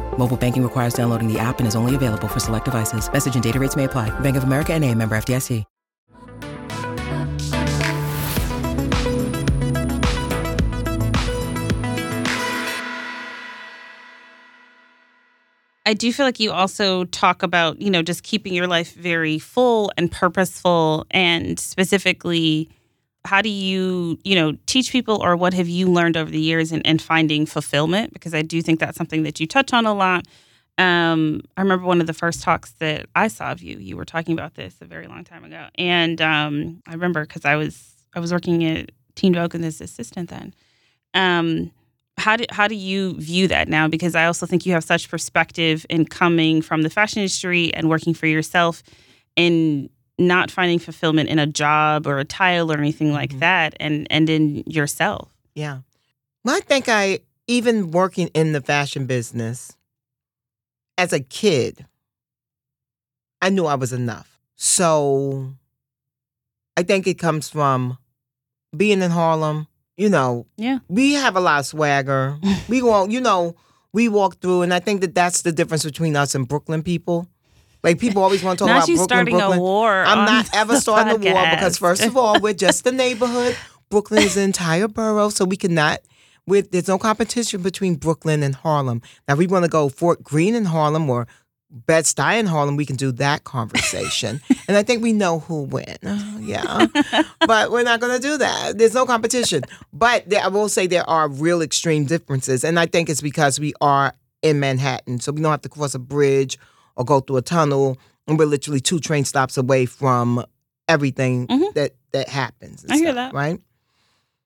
[0.17, 3.11] Mobile banking requires downloading the app and is only available for select devices.
[3.11, 4.09] Message and data rates may apply.
[4.19, 5.65] Bank of America and a member FDIC.
[15.83, 19.39] I do feel like you also talk about, you know, just keeping your life very
[19.39, 22.69] full and purposeful and specifically
[23.25, 26.71] how do you you know teach people or what have you learned over the years
[26.71, 28.13] in, in finding fulfillment?
[28.13, 30.25] Because i do think that's something that you touch on a lot.
[30.77, 34.05] Um, i remember one of the first talks that i saw of you you were
[34.05, 35.67] talking about this a very long time ago.
[35.75, 40.29] And um, i remember because i was i was working at teen vogue as assistant
[40.29, 40.53] then.
[41.13, 41.71] Um,
[42.17, 43.87] how do, how do you view that now?
[43.87, 47.89] Because i also think you have such perspective in coming from the fashion industry and
[47.89, 48.81] working for yourself
[49.37, 49.89] and
[50.27, 53.39] not finding fulfillment in a job or a title or anything like Mhm.
[53.39, 55.79] that and and in yourself Yeah.
[56.45, 59.75] Well, I think I, even working in the fashion business,
[60.97, 61.85] as a kid,
[63.41, 64.39] I knew I was enough.
[64.55, 65.53] So
[66.77, 67.97] I think it comes from
[68.75, 69.67] being in Harlem.
[69.97, 70.79] You know, Yeah.
[70.87, 72.37] we have a lot of swagger.
[72.69, 73.55] we go, you know,
[73.93, 77.27] we walk through, and I think that that's the difference between us and Brooklyn people.
[77.83, 79.57] Like people always want to talk about Brooklyn, starting Brooklyn.
[79.57, 82.91] a war I'm not ever starting a war because first of all, we're just the
[82.91, 83.55] neighborhood.
[83.89, 85.99] Brooklyn is an entire borough, so we cannot.
[86.47, 89.01] With there's no competition between Brooklyn and Harlem.
[89.27, 91.27] Now, we want to go Fort Greene in Harlem or
[91.71, 95.63] Bed Stuy in Harlem, we can do that conversation, and I think we know who
[95.63, 95.97] win.
[96.41, 96.87] Yeah,
[97.45, 98.77] but we're not going to do that.
[98.77, 99.61] There's no competition.
[99.93, 103.59] But there, I will say there are real extreme differences, and I think it's because
[103.59, 106.57] we are in Manhattan, so we don't have to cross a bridge
[106.95, 110.43] or go through a tunnel, and we're literally two train stops away from
[110.87, 111.73] everything Mhm.
[111.73, 112.85] that that happens.
[112.89, 113.33] I hear that.
[113.33, 113.59] right?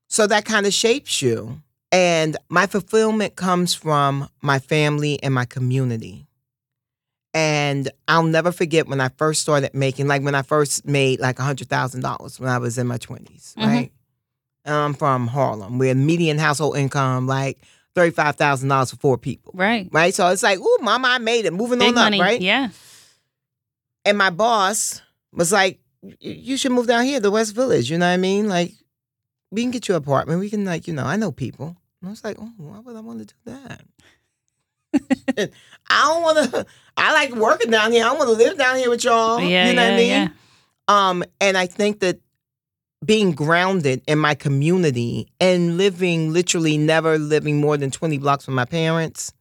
[0.07, 5.45] So that kind of shapes you, and my fulfillment comes from my family and my
[5.45, 6.27] community.
[7.33, 11.37] And I'll never forget when I first started making, like when I first made like
[11.37, 13.65] $100,000 when I was in my 20s, Mhm.
[13.67, 13.91] right?
[14.63, 17.59] And I'm from Harlem, where median household income, like
[17.95, 20.13] $35,000 for four people, right right?
[20.13, 22.41] So it's like, ooh, mama, I made it, moving big on money up, right?
[22.41, 22.69] yeah
[24.05, 25.79] And my boss was like,
[26.19, 28.47] you should move down here to West Village, you know what I mean?
[28.47, 28.73] Like,
[29.51, 30.39] we can get you an apartment.
[30.39, 31.77] We can, like, you know, I know people.
[32.01, 33.81] And I was like, oh, why would I want to do that?
[35.89, 36.65] I don't want to.
[36.97, 38.05] I like working down here.
[38.05, 39.39] I want to live down here with y'all.
[39.39, 40.09] yeah you know yeah, what I mean?
[40.09, 40.29] yeah.
[40.87, 42.19] Um, and I think that
[43.05, 48.55] being grounded in my community and living literally never living more than 20 blocks from
[48.55, 49.33] my parents,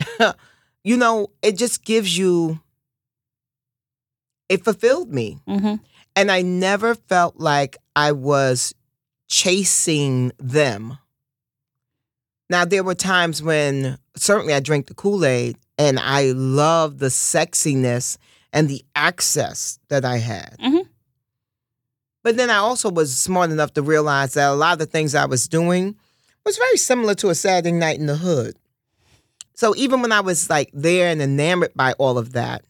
[0.84, 2.60] you know, it just gives you,
[4.48, 5.38] it fulfilled me.
[5.48, 5.80] Mhm.
[6.16, 8.74] And I never felt like I was
[9.28, 10.98] chasing them.
[12.50, 17.06] Now, there were times when certainly I drank the Kool Aid and I loved the
[17.08, 18.16] sexiness
[18.52, 20.56] and the access that I had.
[20.62, 20.86] Mhm.
[22.24, 25.14] But then I also was smart enough to realize that a lot of the things
[25.14, 25.94] I was doing
[26.44, 28.56] was very similar to a Saturday night in the hood.
[29.54, 32.64] So even when I was like there and enamored by all of that,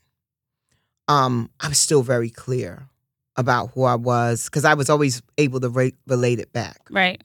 [1.09, 2.89] um, I was still very clear
[3.37, 6.79] about who I was because I was always able to re- relate it back.
[6.91, 7.21] right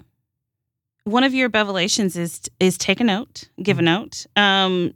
[1.06, 3.88] one of your bevelations is is take a note give Mm-hmm.
[3.88, 4.94] a note um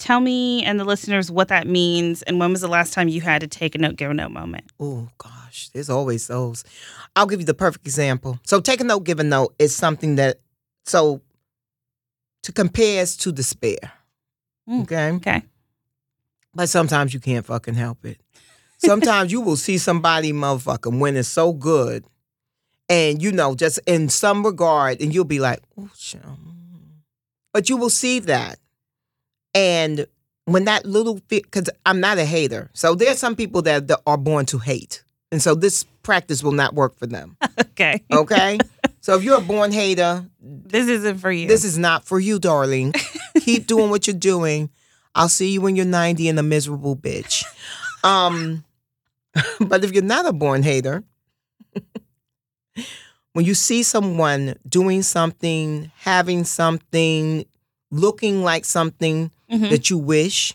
[0.00, 3.20] tell me and the listeners what that means and when was the last time you
[3.20, 6.64] had to take a note give a note moment Oh gosh, there's always those.
[7.16, 8.38] I'll give you the perfect example.
[8.44, 10.40] So take a note, give a note is something that
[10.86, 11.20] so
[12.44, 13.92] to compare is to despair.
[14.68, 14.82] Mm.
[14.82, 15.10] Okay.
[15.12, 15.42] okay
[16.54, 18.18] But sometimes you can't fucking help it.
[18.78, 22.04] Sometimes you will see somebody motherfucking winning so good.
[22.88, 26.22] And you know, just in some regard, and you'll be like, oh shit.
[26.22, 26.36] mm."
[27.52, 28.58] But you will see that.
[29.54, 30.06] And
[30.44, 32.70] when that little because I'm not a hater.
[32.72, 35.04] So there's some people that, that are born to hate.
[35.32, 37.36] And so this practice will not work for them.
[37.60, 38.58] okay Okay?
[39.00, 42.38] so if you're a born hater, this isn't for you this is not for you,
[42.38, 42.92] darling.
[43.40, 44.70] Keep doing what you're doing.
[45.14, 47.44] I'll see you when you're 90 and a miserable bitch.
[48.04, 48.64] Um,
[49.60, 51.04] but if you're not a born hater,
[53.32, 57.44] when you see someone doing something, having something,
[57.90, 59.70] looking like something Mhm.
[59.70, 60.54] that you wish,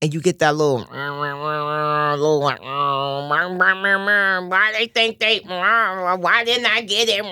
[0.00, 2.60] and you get that little, little like,
[4.50, 7.24] why they think they, why didn't I get it?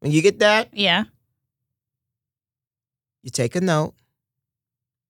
[0.00, 1.04] When you get that, yeah
[3.22, 3.92] you take a note,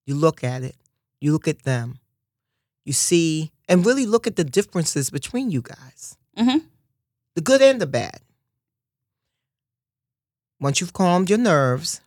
[0.05, 0.75] you look at it,
[1.21, 2.01] you look at them,
[2.85, 6.65] you see, and really look at the differences between you guys Mhm.
[7.37, 8.21] the good and the bad.
[10.59, 12.01] Once you've calmed your nerves,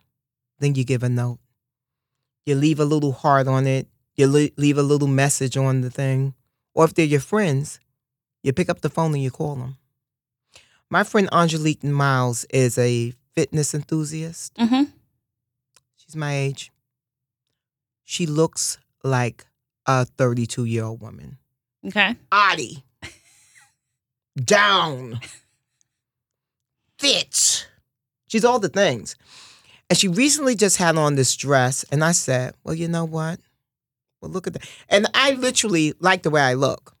[0.58, 1.38] then you give a note.
[2.46, 5.90] You leave a little heart on it, you le- leave a little message on the
[5.90, 6.34] thing.
[6.74, 7.80] Or if they're your friends,
[8.42, 9.76] you pick up the phone and you call them.
[10.90, 14.54] My friend Angelique Miles is a fitness enthusiast.
[14.56, 14.84] mm-hmm.
[15.96, 16.70] She's my age.
[18.04, 19.46] She looks like
[19.86, 21.38] a 32 year old woman.
[21.86, 22.84] okay Adi.
[24.36, 25.20] Down.
[26.98, 27.68] fit.
[28.28, 29.16] She's all the things.
[29.94, 33.38] And she recently just had on this dress, and I said, Well, you know what?
[34.20, 34.68] Well, look at that.
[34.88, 36.96] And I literally like the way I look.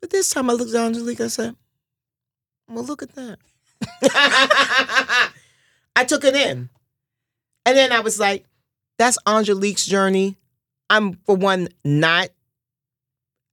[0.00, 1.54] But this time I looked at Angelique, I said,
[2.68, 3.38] Well, look at that.
[5.94, 6.68] I took it in.
[7.64, 8.44] And then I was like,
[8.98, 10.36] That's Angelique's journey.
[10.90, 12.30] I'm, for one, not,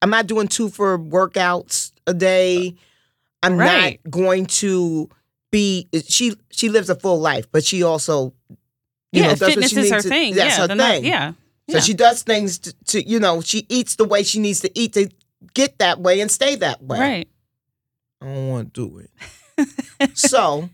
[0.01, 2.73] I'm not doing two for workouts a day.
[3.43, 3.99] I'm Right.
[4.03, 5.09] not going to
[5.51, 8.33] be, she, she lives a full life, but she also,
[9.11, 10.35] you yeah, know, does what fitness she is her to- thing.
[10.35, 11.05] That's yeah, her then that- thing.
[11.05, 11.33] yeah.
[11.69, 11.81] So yeah.
[11.83, 14.93] she does things to, to, you know, she eats the way she needs to eat
[14.93, 15.09] to
[15.53, 16.99] get that way and stay that way.
[16.99, 17.27] Right.
[18.21, 18.97] I don't want to do
[19.57, 20.17] it.
[20.17, 20.69] so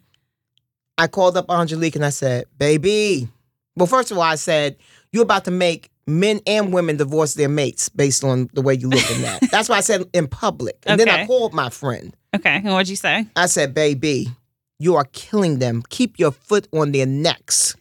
[0.98, 3.28] I called up Angelique and I said, baby.
[3.76, 4.78] Well, first of all, I said,
[5.12, 8.90] you're about to make men and women divorce their mates based on the way you
[8.90, 9.42] look in that.
[9.52, 10.82] That's why I said in public.
[10.88, 12.16] And then I called my friend.
[12.36, 12.56] Okay.
[12.56, 13.28] And what'd you say?
[13.36, 14.28] I said, baby,
[14.80, 15.84] you are killing them.
[15.90, 17.76] Keep your foot on their necks.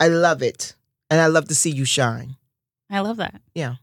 [0.00, 0.74] I love it.
[1.10, 2.36] And I love to see you shine.
[2.90, 3.40] I love that.
[3.54, 3.76] Yeah.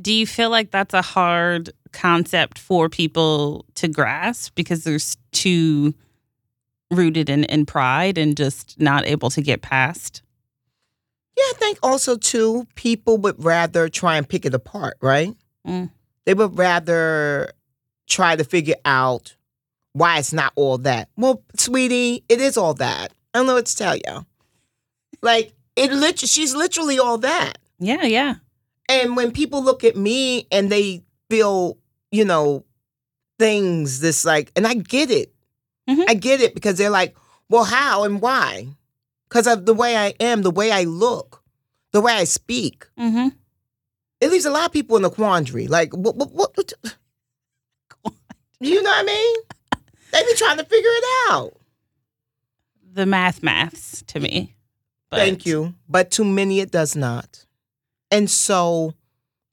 [0.00, 5.94] Do you feel like that's a hard concept for people to grasp because there's too
[6.90, 10.22] rooted in, in pride and just not able to get past?
[11.36, 15.34] Yeah, I think also too, people would rather try and pick it apart, right?
[15.66, 15.90] Mm.
[16.26, 17.52] They would rather
[18.06, 19.34] try to figure out
[19.94, 21.08] why it's not all that.
[21.16, 23.12] Well, sweetie, it is all that.
[23.32, 24.26] I don't know what to tell you.
[25.22, 27.58] Like it lit- she's literally all that.
[27.78, 28.34] Yeah, yeah.
[28.88, 31.78] And when people look at me and they feel,
[32.12, 32.64] you know,
[33.38, 35.32] things this like, and I get it.
[35.88, 36.04] Mhm.
[36.08, 37.16] I get it because they're like,
[37.48, 38.68] well, how and why?
[39.28, 41.42] Because of the way I am, the way I look,
[41.92, 42.86] the way I speak.
[42.98, 43.28] Mm-hmm.
[44.20, 45.66] It leaves a lot of people in a quandary.
[45.66, 46.56] Like, what, what, what,
[48.02, 48.14] what
[48.60, 49.36] you know what I mean?
[50.14, 51.52] They be trying to figure it out.
[52.92, 54.54] The math maths to me.
[55.10, 55.74] But Thank you.
[55.88, 57.44] But to many, it does not.
[58.10, 58.94] And so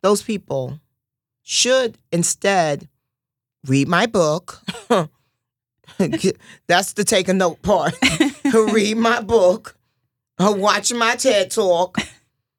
[0.04, 0.80] those people
[1.42, 2.88] should instead
[3.68, 4.62] read my book.
[6.68, 7.96] That's the take a note part.
[8.54, 9.76] read my book,
[10.40, 11.98] uh, watch my TED talk,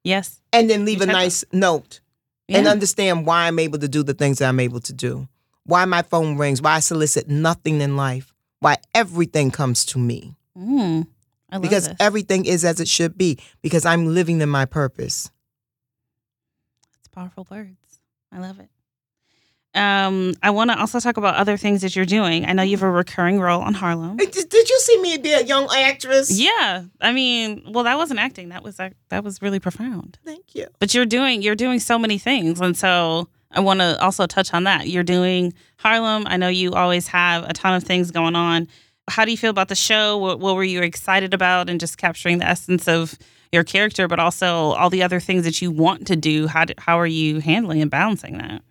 [0.05, 0.41] Yes.
[0.53, 1.23] and then leave a Your TED Talk.
[1.23, 2.01] nice note
[2.49, 2.59] Yeah.
[2.59, 5.29] and understand why I'm able to do the things that I'm able to do.
[5.64, 10.35] Why my phone rings, why I solicit nothing in life, why everything comes to me.
[10.59, 11.07] Mm,
[11.51, 11.96] I love because this.
[12.01, 15.31] everything is as it should be because I'm living in my purpose.
[16.98, 17.77] It's powerful words.
[18.33, 18.68] I love it.
[19.75, 22.44] Um, I want to also talk about other things that you're doing.
[22.44, 24.18] I know you have a recurring role on Harlem.
[24.18, 26.31] Did, did you see me be a young actress?
[26.31, 28.51] Yeah, I mean, well, that wasn't acting.
[28.51, 30.18] That was that was really profound.
[30.27, 30.66] Thank you.
[30.79, 34.55] But you're doing you're doing so many things, and so I want to also touch
[34.55, 34.88] on that.
[34.88, 36.27] You're doing Harlem.
[36.27, 38.69] I know you always have a ton of things going on.
[39.09, 40.17] How do you feel about the show?
[40.17, 43.19] What, what were you excited about, and just capturing the essence of
[43.51, 46.47] your character, but also all the other things that you want to do?
[46.47, 48.62] How do, how are you handling and balancing that?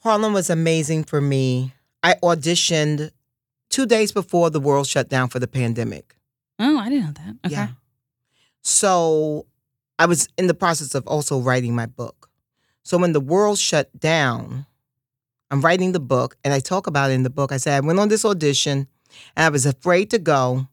[0.00, 1.72] Harlem was amazing for me.
[2.02, 3.10] I auditioned
[3.70, 6.16] two days before the world shut down for the pandemic.
[6.58, 7.36] Oh, I didn't know that.
[7.46, 7.54] Okay.
[7.54, 7.68] Yeah.
[8.62, 9.46] So
[9.98, 12.21] I was in the process of also writing my book.
[12.82, 14.66] So when the world shut down,
[15.50, 17.52] I'm writing the book and I talk about it in the book.
[17.52, 18.88] I said, I went on this audition
[19.36, 20.66] and I was afraid to go.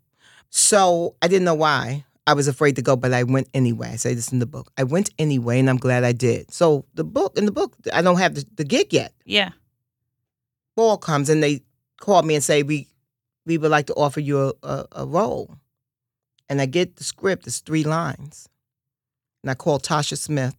[0.50, 3.90] So I didn't know why I was afraid to go, but I went anyway.
[3.90, 4.72] I say this in the book.
[4.78, 6.52] I went anyway and I'm glad I did.
[6.52, 9.14] So the book, in the book, I don't have the, the gig yet.
[9.26, 9.50] Yeah.
[10.76, 11.62] Fall comes and they
[12.00, 12.88] call me and say, we,
[13.46, 15.58] we would like to offer you a, a, a role.
[16.48, 18.48] And I get the script, it's three lines.
[19.44, 20.56] And I call Tasha Smith,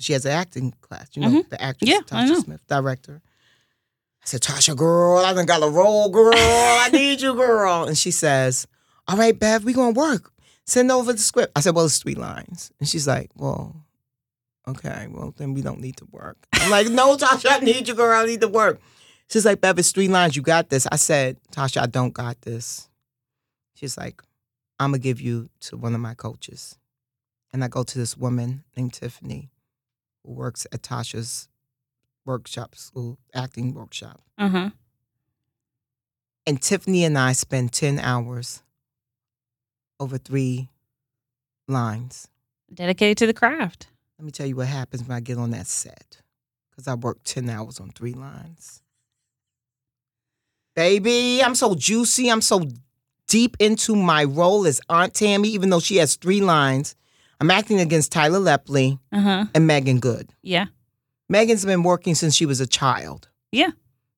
[0.00, 2.16] she has an acting class, you know, the actress Mm-hmm.
[2.16, 2.42] Yeah, Tasha.
[2.44, 3.20] Smith, director.
[4.22, 6.32] I said, Tasha, girl, I done got a role, girl.
[6.34, 7.84] I need you, girl.
[7.84, 8.66] And she says,
[9.08, 10.32] All right, Bev, we gonna work.
[10.66, 11.52] Send over the script.
[11.56, 12.70] I said, Well, it's three lines.
[12.78, 13.76] And she's like, Well,
[14.68, 16.36] okay, well, then we don't need to work.
[16.54, 18.20] I'm like, No, Tasha, I need you, girl.
[18.20, 18.80] I need to work.
[19.28, 20.34] She's like, Bev, it's three lines.
[20.34, 20.86] You got this.
[20.90, 22.88] I said, Tasha, I don't got this.
[23.74, 24.22] She's like,
[24.78, 26.76] I'm gonna give you to one of my coaches.
[27.52, 29.50] And I go to this woman named Tiffany
[30.24, 31.48] who works at Tasha's
[32.24, 34.20] workshop school, acting workshop.
[34.38, 34.70] Huh.
[36.46, 38.62] And Tiffany and I spend 10 hours
[39.98, 40.70] over three
[41.68, 42.28] lines.
[42.72, 43.88] Dedicated to the craft.
[44.18, 46.18] Let me tell you what happens when I get on that set.
[46.70, 48.82] Because I work 10 hours on three lines.
[50.74, 52.30] Baby, I'm so juicy.
[52.30, 52.68] I'm so
[53.28, 56.96] deep into my role as Aunt Tammy, even though she has three lines.
[57.40, 59.44] I'm acting against Tyler Lepley Uh huh.
[59.54, 60.30] and Meagan Good.
[60.42, 60.66] Yeah.
[61.28, 63.28] Meagan's been working since she was a child.
[63.52, 63.70] Yeah.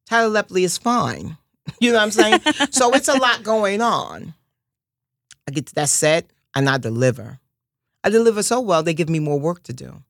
[0.08, 1.36] Tyler Lepley is fine.
[1.80, 2.40] You know what I'm saying?
[2.72, 4.34] so it's a lot going on.
[5.46, 7.38] I get to that set and I deliver.
[8.02, 10.02] I deliver so well, they give me more work to do.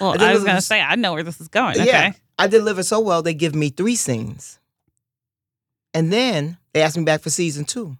[0.00, 1.76] Well, I I, was going to say, I know where this is going.
[1.76, 1.82] Yeah.
[1.82, 2.12] Okay.
[2.38, 4.58] I deliver so well, they give me three scenes.
[5.94, 7.96] And then they ask me back for season two.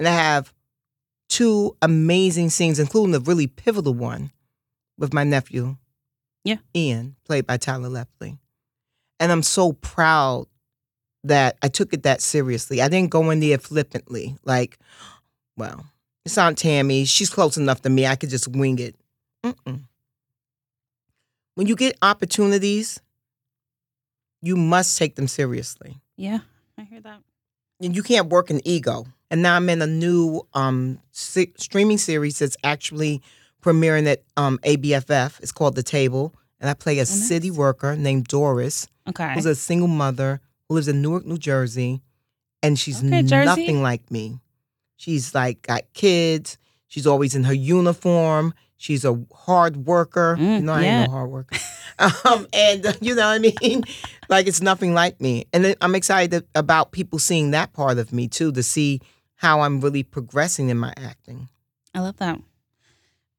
[0.00, 0.52] And I have
[1.32, 4.30] two amazing scenes, including the really pivotal one
[4.98, 5.76] with my nephew,
[6.44, 6.58] Yeah.
[6.76, 8.38] Ian, played by Tyler Lepley.
[9.18, 10.46] And I'm so proud
[11.24, 12.82] that I took it that seriously.
[12.82, 14.78] I didn't go in there flippantly, like,
[15.56, 15.86] well,
[16.26, 17.06] it's Aunt Tammy.
[17.06, 18.06] She's close enough to me.
[18.06, 18.94] I could just wing it.
[19.42, 19.84] Mm-mm.
[21.54, 23.00] When you get opportunities,
[24.42, 25.96] you must take them seriously.
[26.16, 26.40] Yeah,
[26.76, 27.20] I hear that.
[27.80, 29.06] And you can't work an ego.
[29.32, 33.22] And now I'm in a new um, se- streaming series that's actually
[33.62, 35.40] premiering at um, ABFF.
[35.40, 36.34] It's called The Table.
[36.60, 37.28] And I play a nice.
[37.28, 39.32] city worker named Doris, Okay.
[39.34, 42.02] who's a single mother who lives in Newark, New Jersey.
[42.62, 43.46] And she's Okay, Jersey.
[43.46, 44.38] nothing like me.
[44.96, 46.58] She's like got kids.
[46.86, 48.52] She's always in her uniform.
[48.76, 50.36] She's a hard worker.
[50.38, 51.00] Mm, you know, I yeah.
[51.02, 51.56] ain't no hard worker.
[52.26, 53.82] um, and uh, you know what I mean?
[54.28, 55.46] like it's nothing like me.
[55.54, 59.00] And I'm excited about people seeing that part of me too, to see
[59.42, 61.48] how I'm really progressing in my acting.
[61.94, 62.38] I love that.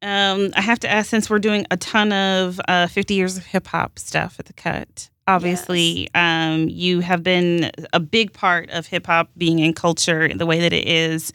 [0.01, 3.45] Um, I have to ask since we're doing a ton of uh, 50 years of
[3.45, 5.10] hip hop stuff at the cut.
[5.28, 10.45] Obviously, um, you have been a big part of hip hop being in culture the
[10.45, 11.32] way that it is.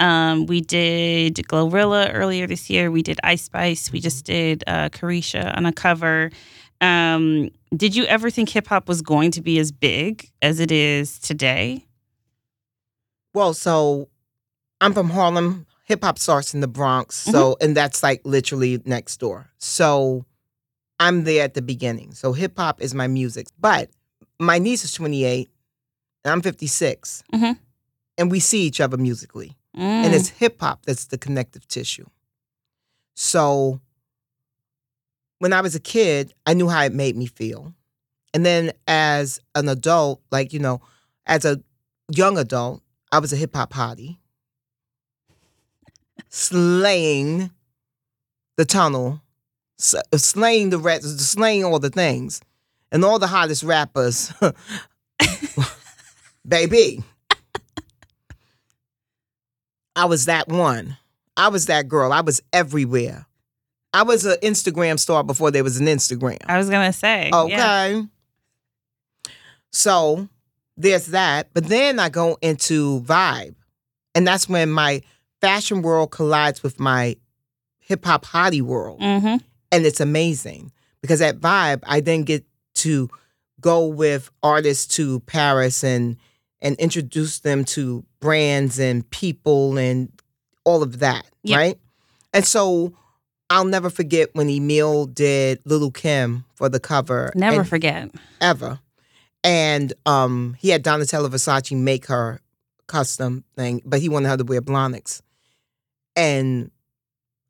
[0.00, 2.90] Um, we did Glorilla earlier this year.
[2.90, 3.92] We did Ice Spice.
[3.92, 6.32] We just did uh, Carisha on a cover.
[6.80, 10.72] Um, did you ever think hip hop was going to be as big as it
[10.72, 11.87] is today?
[13.34, 14.08] Well, so
[14.80, 15.66] I'm from Harlem.
[15.84, 17.16] Hip hop starts in the Bronx.
[17.16, 19.50] So, and that's like literally next door.
[19.58, 20.26] So
[21.00, 22.12] I'm there at the beginning.
[22.12, 23.46] So hip hop is my music.
[23.58, 23.90] But
[24.38, 25.48] my niece is 28
[26.24, 27.22] and I'm 56.
[27.32, 27.58] Mhm.
[28.18, 29.56] And we see each other musically.
[29.76, 29.80] Mm.
[29.80, 32.06] And it's hip hop that's the connective tissue.
[33.14, 33.80] So
[35.38, 37.72] when I was a kid, I knew how it made me feel.
[38.34, 40.80] And then as an adult, like, you know,
[41.26, 41.62] as a
[42.10, 44.18] young adult, I was a hip hop hottie,
[46.28, 47.50] slaying
[48.56, 49.22] the tunnel,
[49.78, 52.40] slaying the rest, slaying all the things,
[52.92, 54.32] and all the hottest rappers.
[56.46, 57.02] Baby,
[59.96, 60.96] I was that one.
[61.36, 62.12] I was that girl.
[62.12, 63.26] I was everywhere.
[63.92, 66.38] I was an Instagram star before there was an Instagram.
[66.46, 67.52] I was gonna say, Okay.
[67.52, 68.02] yeah.
[69.72, 70.28] So
[70.78, 71.48] there's that.
[71.52, 73.54] But then I go into Vibe.
[74.14, 75.02] And that's when my
[75.40, 77.16] fashion world collides with my
[77.78, 79.00] hip hop hottie world.
[79.00, 79.36] Mm-hmm.
[79.70, 80.72] And it's amazing
[81.02, 82.44] because at Vibe, I then get
[82.76, 83.08] to
[83.60, 86.16] go with artists to Paris and
[86.60, 90.10] and introduce them to brands and people and
[90.64, 91.56] all of that, Yep.
[91.56, 91.78] right?
[92.34, 92.92] And so
[93.48, 97.30] I'll never forget when Emil did Lil' Kim for the cover.
[97.36, 98.10] Never forget.
[98.40, 98.80] ever.
[99.44, 102.40] And um, he had Donatella Versace make her
[102.86, 105.22] custom thing, but he wanted her to wear Blahniks.
[106.16, 106.70] And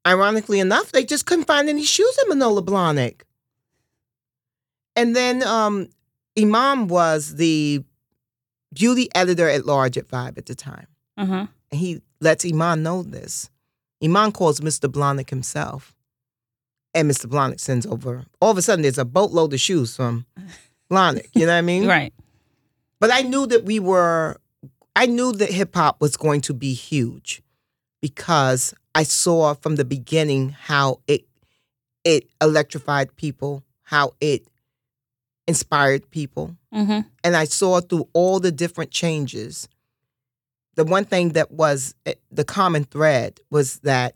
[0.06, 3.22] ironically enough, they just couldn't find any shoes in Manolo Blahnik.
[4.94, 5.88] And then um,
[6.38, 7.82] Iman was the
[8.74, 10.86] beauty editor at large at Vibe at the time.
[11.16, 11.46] Uh-huh.
[11.70, 13.48] And he lets Iman know this.
[14.02, 14.90] Iman calls Mr.
[14.90, 15.94] Blahnik himself.
[16.94, 17.26] And Mr.
[17.26, 20.26] Blahnik sends over, all of a sudden, there's a boatload of shoes from
[20.90, 21.28] Blahnik.
[21.34, 21.86] You know what I mean?
[21.86, 22.12] Right.
[23.00, 24.36] But I knew that we were,
[24.96, 27.42] I knew that hip hop was going to be huge
[28.00, 31.24] because I saw from the beginning how it
[32.04, 34.46] it electrified people, how it
[35.46, 37.00] inspired people Mm-hmm.
[37.24, 39.68] and I saw through all the different changes.
[40.74, 44.14] The one thing that was eh, the common thread was that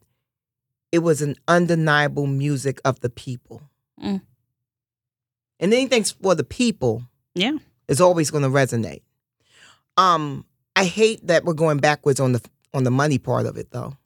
[0.93, 3.63] it was an undeniable music of the people.
[4.03, 4.21] Mm.
[5.63, 7.05] And anything for the people
[7.35, 7.57] Yeah.
[7.89, 9.01] is always going to resonate.
[9.97, 10.45] Um,
[10.77, 12.43] I hate that we're going backwards on the
[12.75, 13.97] on the money part of it, though.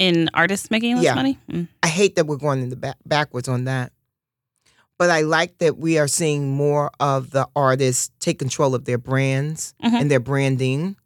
[0.00, 1.14] In artists making less Yeah.
[1.14, 1.38] money?
[1.48, 1.68] Mm.
[1.84, 3.92] I hate that we're going in the back, backwards on that.
[4.98, 8.98] But I like that we are seeing more of the artists take control of their
[8.98, 9.92] brands Mhm.
[10.00, 10.96] and their branding.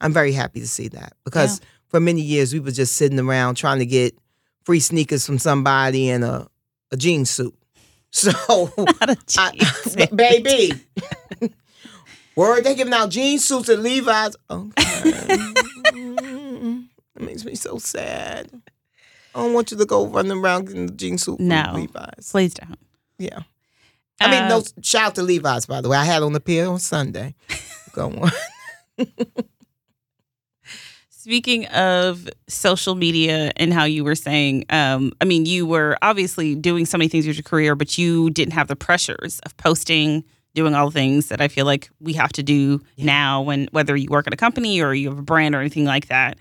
[0.00, 3.56] I'm very happy to see that because for many years we were just sitting around
[3.56, 4.16] trying to get
[4.64, 6.46] free sneakers from somebody and a,
[6.92, 7.54] a jean suit.
[8.16, 8.32] So,
[9.38, 10.72] I, baby,
[12.34, 14.34] word they giving out jean suits at Levi's.
[14.48, 14.72] Okay,
[15.84, 16.82] it
[17.20, 18.50] makes me so sad.
[19.34, 21.72] I don't want you to go running around in the jean suit No.
[21.74, 22.30] Levi's.
[22.30, 22.78] Please don't.
[23.18, 23.40] Yeah.
[24.18, 25.98] I mean, Uh, no shout out to Levi's, by the way.
[25.98, 27.34] I had on the pier on Sunday.
[27.92, 28.30] Go on.
[31.26, 36.54] Speaking of social media and how you were saying, um, I mean, you were obviously
[36.54, 40.22] doing so many things with your career, but you didn't have the pressures of posting,
[40.54, 43.96] doing all the things that I feel like we have to do now when whether
[43.96, 46.38] you work at a company or you have a brand or anything like that.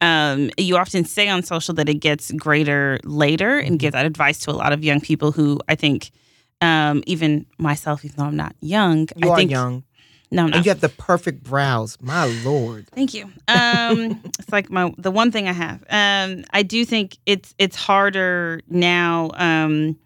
[0.00, 4.38] Um, you often say on social that it gets greater later and give that advice
[4.44, 6.10] to a lot of young people who I think,
[6.62, 9.84] um, even myself, even though I'm not young, You I are think young.
[10.32, 11.98] No, no, And you have the perfect brows.
[12.00, 12.88] My lord.
[12.88, 13.24] Thank you.
[13.48, 15.84] Um, it's like my the one thing I have.
[15.90, 19.98] Um, I do think it's it's harder now, um,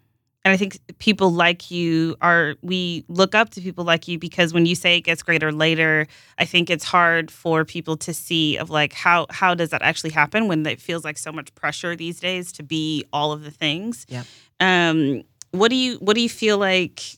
[0.43, 2.55] and I think people like you are.
[2.61, 6.07] We look up to people like you because when you say it gets greater later,
[6.37, 10.11] I think it's hard for people to see of like how how does that actually
[10.11, 13.51] happen when it feels like so much pressure these days to be all of the
[13.51, 14.05] things.
[14.09, 14.23] Yeah.
[14.59, 17.16] Um, what do you what do you feel like?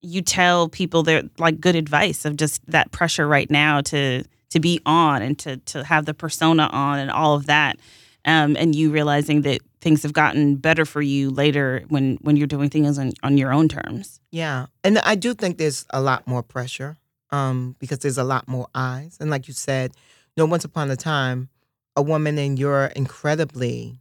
[0.00, 4.60] You tell people they're like good advice of just that pressure right now to to
[4.60, 7.78] be on and to to have the persona on and all of that
[8.24, 12.46] um, and you realizing that things have gotten better for you later when when you're
[12.46, 14.66] doing things on, on your own terms Yeah.
[14.84, 16.98] And I do think there's a lot more pressure
[17.30, 19.16] um, because there's a lot more eyes.
[19.20, 19.92] And like you said,
[20.36, 21.48] you know, once upon a time,
[21.96, 24.00] a woman in your incredibly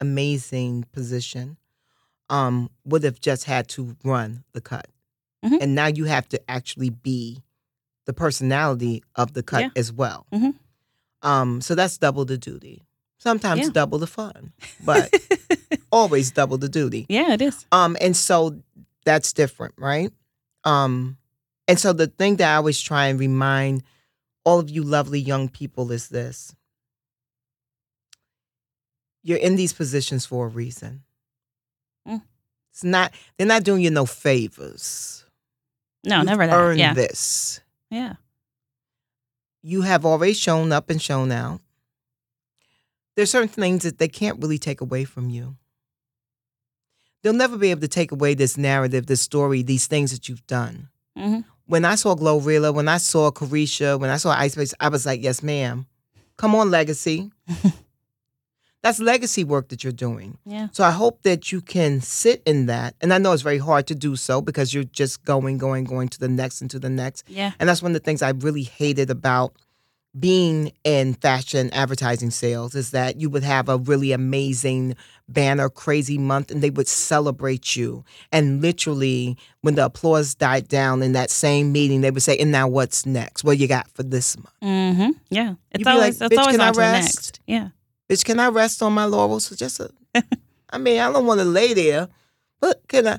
[0.00, 1.56] amazing position
[2.28, 4.88] um, would have just had to run the cut.
[5.44, 5.58] Mhm.
[5.62, 7.42] And now you have to actually be
[8.06, 9.68] the personality of the cut Yeah.
[9.76, 10.26] as well.
[10.32, 10.54] Mhm.
[11.22, 12.82] Um, so that's double the duty.
[13.18, 13.70] Sometimes Yeah.
[13.72, 14.52] double the fun,
[14.84, 15.10] but
[15.92, 17.06] always double the duty.
[17.08, 18.62] yeah it is Um, and so
[19.04, 20.12] that's different, right?
[20.64, 21.16] Um,
[21.68, 23.82] and so the thing that I always try and remind
[24.44, 26.54] all of you lovely young people is this.
[29.22, 31.04] You're in these positions for a reason.
[32.08, 32.22] Mm.
[32.72, 35.24] It's not they're not doing you no favors.
[36.04, 37.60] No You've never that earned yeah this.
[37.90, 38.14] yeah
[39.62, 41.60] You have already shown up and shown out.
[43.16, 45.56] There's certain things that they can't really take away from you.
[47.22, 50.46] They'll never be able to take away this narrative, this story, these things that you've
[50.46, 50.88] done.
[51.18, 51.44] Mhm.
[51.66, 55.04] When I saw Glorilla, when I saw Carisha, when I saw Ice Spice, I was
[55.04, 55.86] like, yes, ma'am.
[56.38, 57.30] Come on, legacy.
[58.82, 60.38] That's legacy work that you're doing.
[60.44, 62.94] yeah So I hope that you can sit in that.
[63.00, 66.08] And I know it's very hard to do so because you're just going, going, going
[66.08, 67.24] to the next and to the next.
[67.28, 69.54] yeah And that's one of the things I really hated about
[70.18, 74.96] being in fashion advertising sales is that you would have a really amazing
[75.28, 78.04] banner crazy month and they would celebrate you.
[78.32, 82.50] And literally when the applause died down in that same meeting, they would say, and
[82.50, 83.44] now what's next?
[83.44, 84.50] What you got for this month?
[84.62, 85.10] mm-hmm.
[85.30, 87.68] yeah it's be like, always it's always on to the next yeah
[88.10, 89.90] Bitch, can I rest on my laurels for just a
[90.70, 92.08] I mean, I don't want to lay there,
[92.60, 93.18] but can I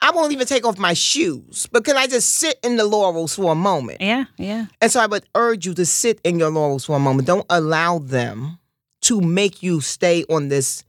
[0.00, 3.34] I won't even take off my shoes, but can I just sit in the laurels
[3.34, 4.00] for a moment?
[4.00, 7.00] yeah yeah And so I would urge you to sit in your laurels for a
[7.00, 7.26] moment.
[7.26, 8.58] Don't allow them
[9.02, 10.84] to make you stay on this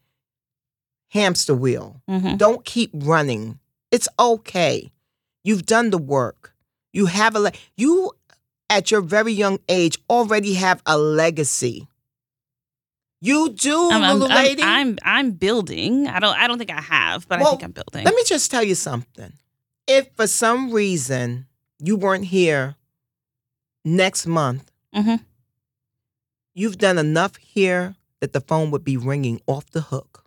[1.10, 2.02] hamster wheel.
[2.10, 2.36] mm-hmm.
[2.36, 3.60] Don't keep running.
[3.92, 4.92] It's okay.
[5.44, 6.54] You've done the work.
[6.94, 8.12] You have a le- you
[8.70, 11.88] at your very young age already have a legacy.
[13.20, 14.62] You do, I'm, I'm, little I'm, lady.
[14.64, 18.06] I'm I'm building i don't i don't think i have but i think i'm building
[18.06, 19.34] Let me just tell you something.
[19.88, 21.48] If for some reason
[21.80, 22.76] you weren't here
[23.84, 25.24] next month, Mhm.
[26.54, 30.26] you've done enough here that the phone would be ringing off the hook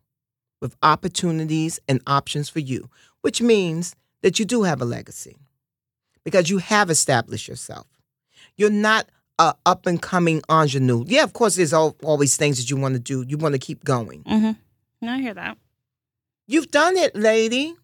[0.61, 2.89] with opportunities and options for you,
[3.23, 5.37] which means that you do have a legacy
[6.25, 7.87] because you have established yourself.
[8.57, 9.09] You're not
[9.67, 11.05] up and coming ingenue.
[11.07, 13.25] Yeah, of course, there's all, always things that you want to do.
[13.27, 14.23] You want to keep going.
[14.25, 15.09] mm-hmm.
[15.09, 15.57] i hear that
[16.47, 17.75] You've done it, lady.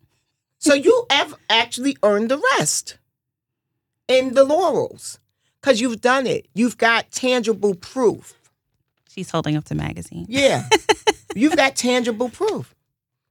[0.58, 2.98] So you have actually earned the rest
[4.08, 5.18] in the laurels
[5.60, 6.46] because you've done it.
[6.54, 8.34] You've got tangible proof.
[9.08, 10.68] she's holding up the magazine Yeah.
[11.34, 12.74] you've got tangible proof.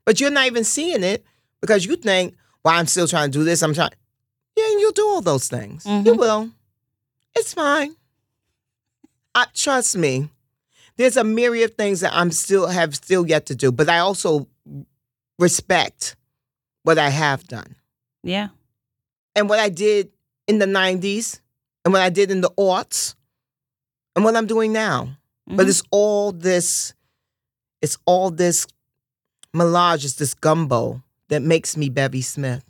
[0.05, 1.23] But you're not even seeing it
[1.61, 3.61] because you think, well, I'm still trying to do this.
[3.61, 3.89] I'm trying.
[4.55, 5.85] Yeah, and you'll do all those things.
[5.85, 6.17] You Mhm.
[6.17, 6.49] will.
[7.35, 7.95] It's fine.
[9.35, 10.29] I, trust me.
[10.97, 13.99] There's a myriad of things that I'm still have still yet to do, but I
[13.99, 14.47] also
[15.37, 16.15] respect
[16.83, 17.75] what I have done
[18.23, 18.47] yeah
[19.35, 20.09] and what I did
[20.47, 21.41] in the 90s
[21.83, 23.15] and what I did in the aughts
[24.15, 25.17] and what I'm doing now.
[25.45, 25.69] But Mhm.
[25.69, 26.93] it's all this,
[27.81, 28.65] it's all this
[29.53, 32.63] melange, it's this gumbo that makes me Bevy Smith.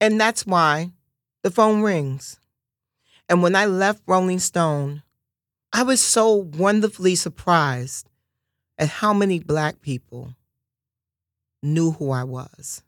[0.00, 0.92] And that's why
[1.42, 2.38] the phone rings.
[3.28, 5.02] And when I left Rolling Stone,
[5.72, 8.08] I was so wonderfully surprised
[8.78, 10.34] at how many black people
[11.62, 12.82] knew who I was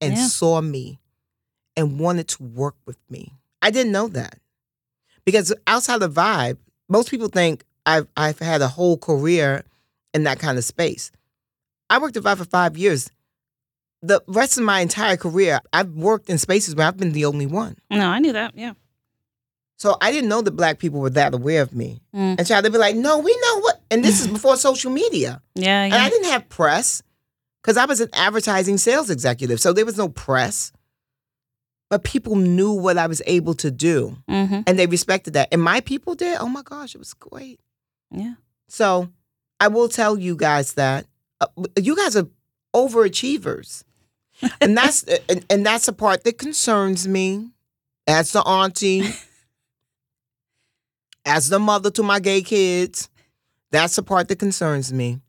[0.00, 0.26] and Yeah.
[0.26, 1.00] saw me
[1.76, 3.32] and wanted to work with me.
[3.62, 4.38] I didn't know that.
[5.24, 6.56] because outside the vibe,
[6.88, 9.62] most people think I've I've had a whole career
[10.14, 11.10] in that kind of space.
[11.90, 13.10] I worked at Vibe for five years.
[14.00, 17.44] The rest of my entire career, I've worked in spaces where I've been the only
[17.44, 17.76] one.
[17.90, 18.56] No, I knew that.
[18.56, 18.72] Yeah.
[19.78, 22.02] So I didn't know that black people were that aware of me.
[22.14, 22.36] Mm.
[22.38, 23.80] And so they'd be like, no, we know what.
[23.90, 25.40] And this is before social media.
[25.54, 25.84] Yeah.
[25.84, 27.02] And I didn't have press
[27.62, 29.60] because I was an advertising sales executive.
[29.60, 30.72] So there was no press.
[31.90, 35.48] But people knew what I was able to do hmm and they respected that.
[35.52, 36.36] And my people did.
[36.38, 37.60] Oh my gosh, it was great.
[38.10, 38.34] Yeah.
[38.68, 39.08] So
[39.60, 41.06] I will tell you guys that
[41.40, 41.46] uh,
[41.80, 42.28] you guys are
[42.74, 43.84] overachievers.
[44.60, 47.52] and that's and, and that's the part that concerns me
[48.06, 49.02] as the auntie,
[51.28, 53.08] as the mother to my gay kids.
[53.70, 55.20] That's the part that concerns me.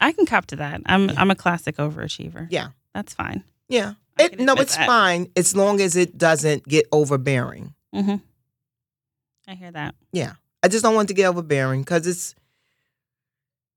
[0.00, 0.80] I can cop to that.
[0.86, 1.14] I'm Yeah.
[1.16, 2.48] I'm a classic overachiever.
[2.50, 2.68] Yeah.
[2.94, 3.44] That's fine.
[3.68, 3.94] Yeah.
[4.18, 4.86] It, no, it's that.
[4.86, 7.74] fine as long as it doesn't get overbearing.
[7.94, 8.16] hmm
[9.48, 9.94] I hear that.
[10.12, 10.32] Yeah.
[10.62, 12.34] I just don't want to get overbearing because it's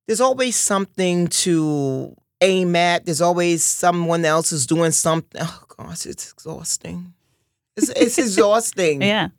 [0.07, 3.05] there's always something to aim at.
[3.05, 5.41] There's always someone else is doing something.
[5.43, 7.13] Oh gosh, it's exhausting.
[7.77, 9.01] It's it's exhausting.
[9.01, 9.29] Yeah.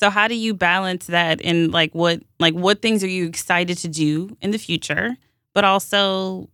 [0.00, 3.76] So how do you balance that in like what like what things are you excited
[3.78, 5.16] to do in the future,
[5.52, 6.48] but also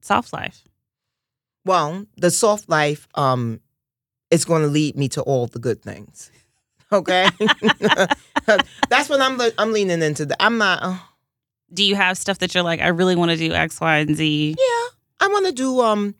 [0.00, 0.62] soft life?
[1.64, 3.60] Well, the soft life um
[4.30, 6.30] is going to lead me to all the good things.
[6.92, 7.26] Okay,
[8.90, 10.26] that's what I'm le- I'm leaning into.
[10.26, 10.82] The, I'm not.
[10.82, 10.98] Uh,
[11.72, 14.14] Do you have stuff that you're like, I really want to do X, Y, and
[14.14, 14.50] Z?
[14.58, 14.88] Yeah,
[15.18, 16.14] I want to do um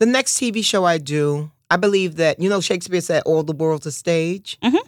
[0.00, 1.52] the next TV show I do.
[1.70, 4.58] I believe that you know Shakespeare said all the world's a stage.
[4.64, 4.80] Mhm.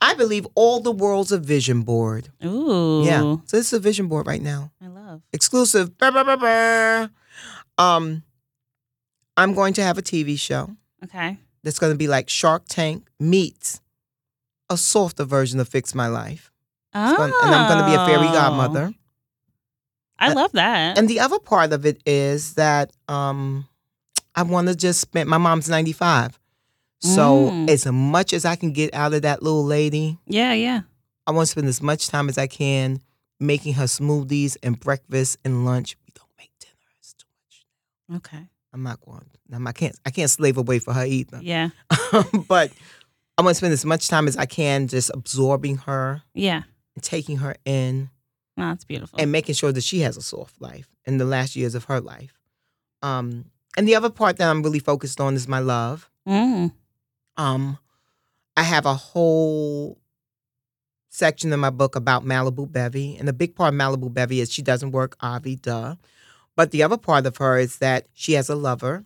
[0.00, 2.30] I believe all the world's a vision board.
[2.44, 3.02] Ooh.
[3.04, 5.22] Yeah, so this is a vision board right now, I love.
[5.32, 5.96] exclusive.
[5.98, 7.10] Brr, brr, brr.
[7.78, 8.22] Um,
[9.36, 10.70] I'm going to have a TV show
[11.04, 11.38] Okay.
[11.62, 13.80] that's going to be like Shark Tank meets
[14.70, 16.52] a softer version of Fix My Life,
[16.94, 17.16] Oh.
[17.16, 18.94] gonna- and I'm going to be a fairy godmother.
[20.18, 20.96] I love that.
[20.96, 23.66] And the other part of it is that um,
[24.34, 25.28] I want to just spend.
[25.28, 26.38] My mom's ninety five,
[27.04, 27.68] so Mm.
[27.70, 30.80] as much as I can get out of that little lady, yeah, yeah.
[31.26, 33.00] I want to spend as much time as I can
[33.40, 35.96] making her smoothies and breakfast and lunch.
[36.06, 37.26] We don't make dinner; it's too
[38.10, 38.18] much.
[38.26, 38.46] Okay.
[38.72, 39.26] I'm not going.
[39.52, 39.96] I'm, I can't.
[40.04, 41.38] I can't slave away for her either.
[41.42, 41.68] Yeah.
[42.48, 42.72] but
[43.38, 46.62] I want to spend as much time as I can just absorbing her Yeah.
[46.96, 48.10] and taking her in
[48.56, 49.18] No, that's beautiful.
[49.20, 52.00] and making sure that she has a soft life in the last years of her
[52.00, 52.32] life.
[53.02, 53.46] Um,
[53.76, 56.08] and the other part that I'm really focused on is my love.
[56.28, 56.72] mm.
[57.36, 57.78] Um,
[58.56, 59.98] I have a whole
[61.10, 64.52] section in my book about Malibu Bevy, and the big part of Malibu Bevy is
[64.52, 65.96] she doesn't work, Avi, duh.
[66.56, 69.04] But the other part of her is that she has a lover.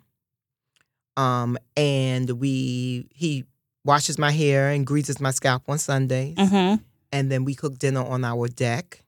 [1.17, 3.45] Um, and we he
[3.85, 6.83] washes my hair and greases my scalp on Sundays Mm-hmm.
[7.11, 9.03] and then we cook dinner on our deck.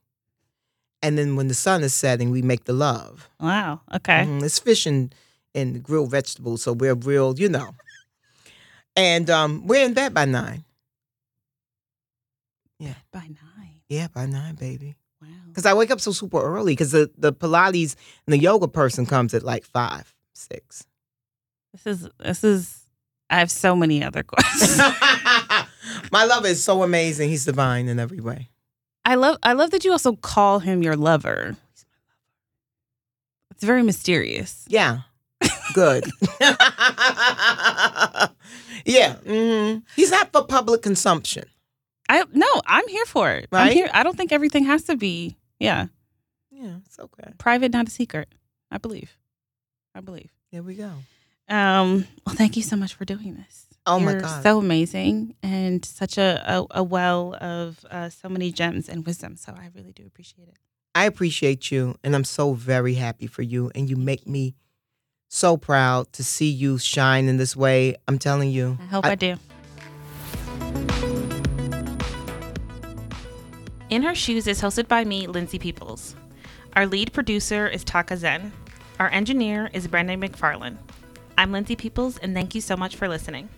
[1.03, 3.29] And then when the sun is setting, we make the love.
[3.39, 3.81] Wow.
[3.93, 4.25] Okay.
[4.25, 5.13] Mhm, It's fish and,
[5.55, 7.71] and grilled vegetables, so we're real, you know.
[9.01, 10.63] And um, we're in bed by nine.
[12.77, 12.93] Yeah.
[13.11, 13.81] By nine.
[13.89, 14.95] Yeah, by nine, baby.
[15.19, 15.27] Wow.
[15.47, 17.95] Because I wake up so super early because the, the Pilates
[18.27, 20.85] and the yoga person comes at like five, six.
[21.73, 22.77] This is this is.
[23.31, 24.77] I have so many other questions.
[26.11, 27.29] My lover is so amazing.
[27.29, 28.49] He's divine in every way.
[29.03, 31.55] I love I love that you also call him your lover.
[33.49, 34.63] It's very mysterious.
[34.67, 34.99] Yeah.
[35.73, 36.05] Good.
[38.85, 39.15] yeah.
[39.15, 41.43] hmm He's not for public consumption.
[42.09, 43.47] I no, I'm here for it.
[43.51, 43.73] I'm Right?
[43.73, 43.89] here.
[43.93, 45.87] I don't think everything has to be yeah
[46.51, 47.31] Yeah, it's okay.
[47.37, 48.27] private, not a secret.
[48.71, 49.17] I believe.
[49.95, 50.31] I believe.
[50.51, 50.91] There we go.
[51.49, 52.05] Um.
[52.25, 53.67] Well, thank you so much for doing this.
[53.85, 54.43] Oh my You're God.
[54.43, 59.35] so amazing and such a a, a well of uh, so many gems and wisdom.
[59.37, 60.57] So I really do appreciate it.
[60.93, 63.71] I appreciate you and I'm so very happy for you.
[63.73, 64.55] And you make me
[65.31, 67.95] so proud to see you shine in this way.
[68.07, 68.77] I'm telling you.
[68.81, 69.37] I hope I, do.
[73.89, 76.15] In Her Shoes is hosted by me, Lindsay Peoples.
[76.75, 78.51] Our lead producer is Taka Zen.
[78.99, 80.77] Our engineer is Brandon McFarlane.
[81.37, 83.49] I'm Lindsay Peoples, and thank you so much for listening.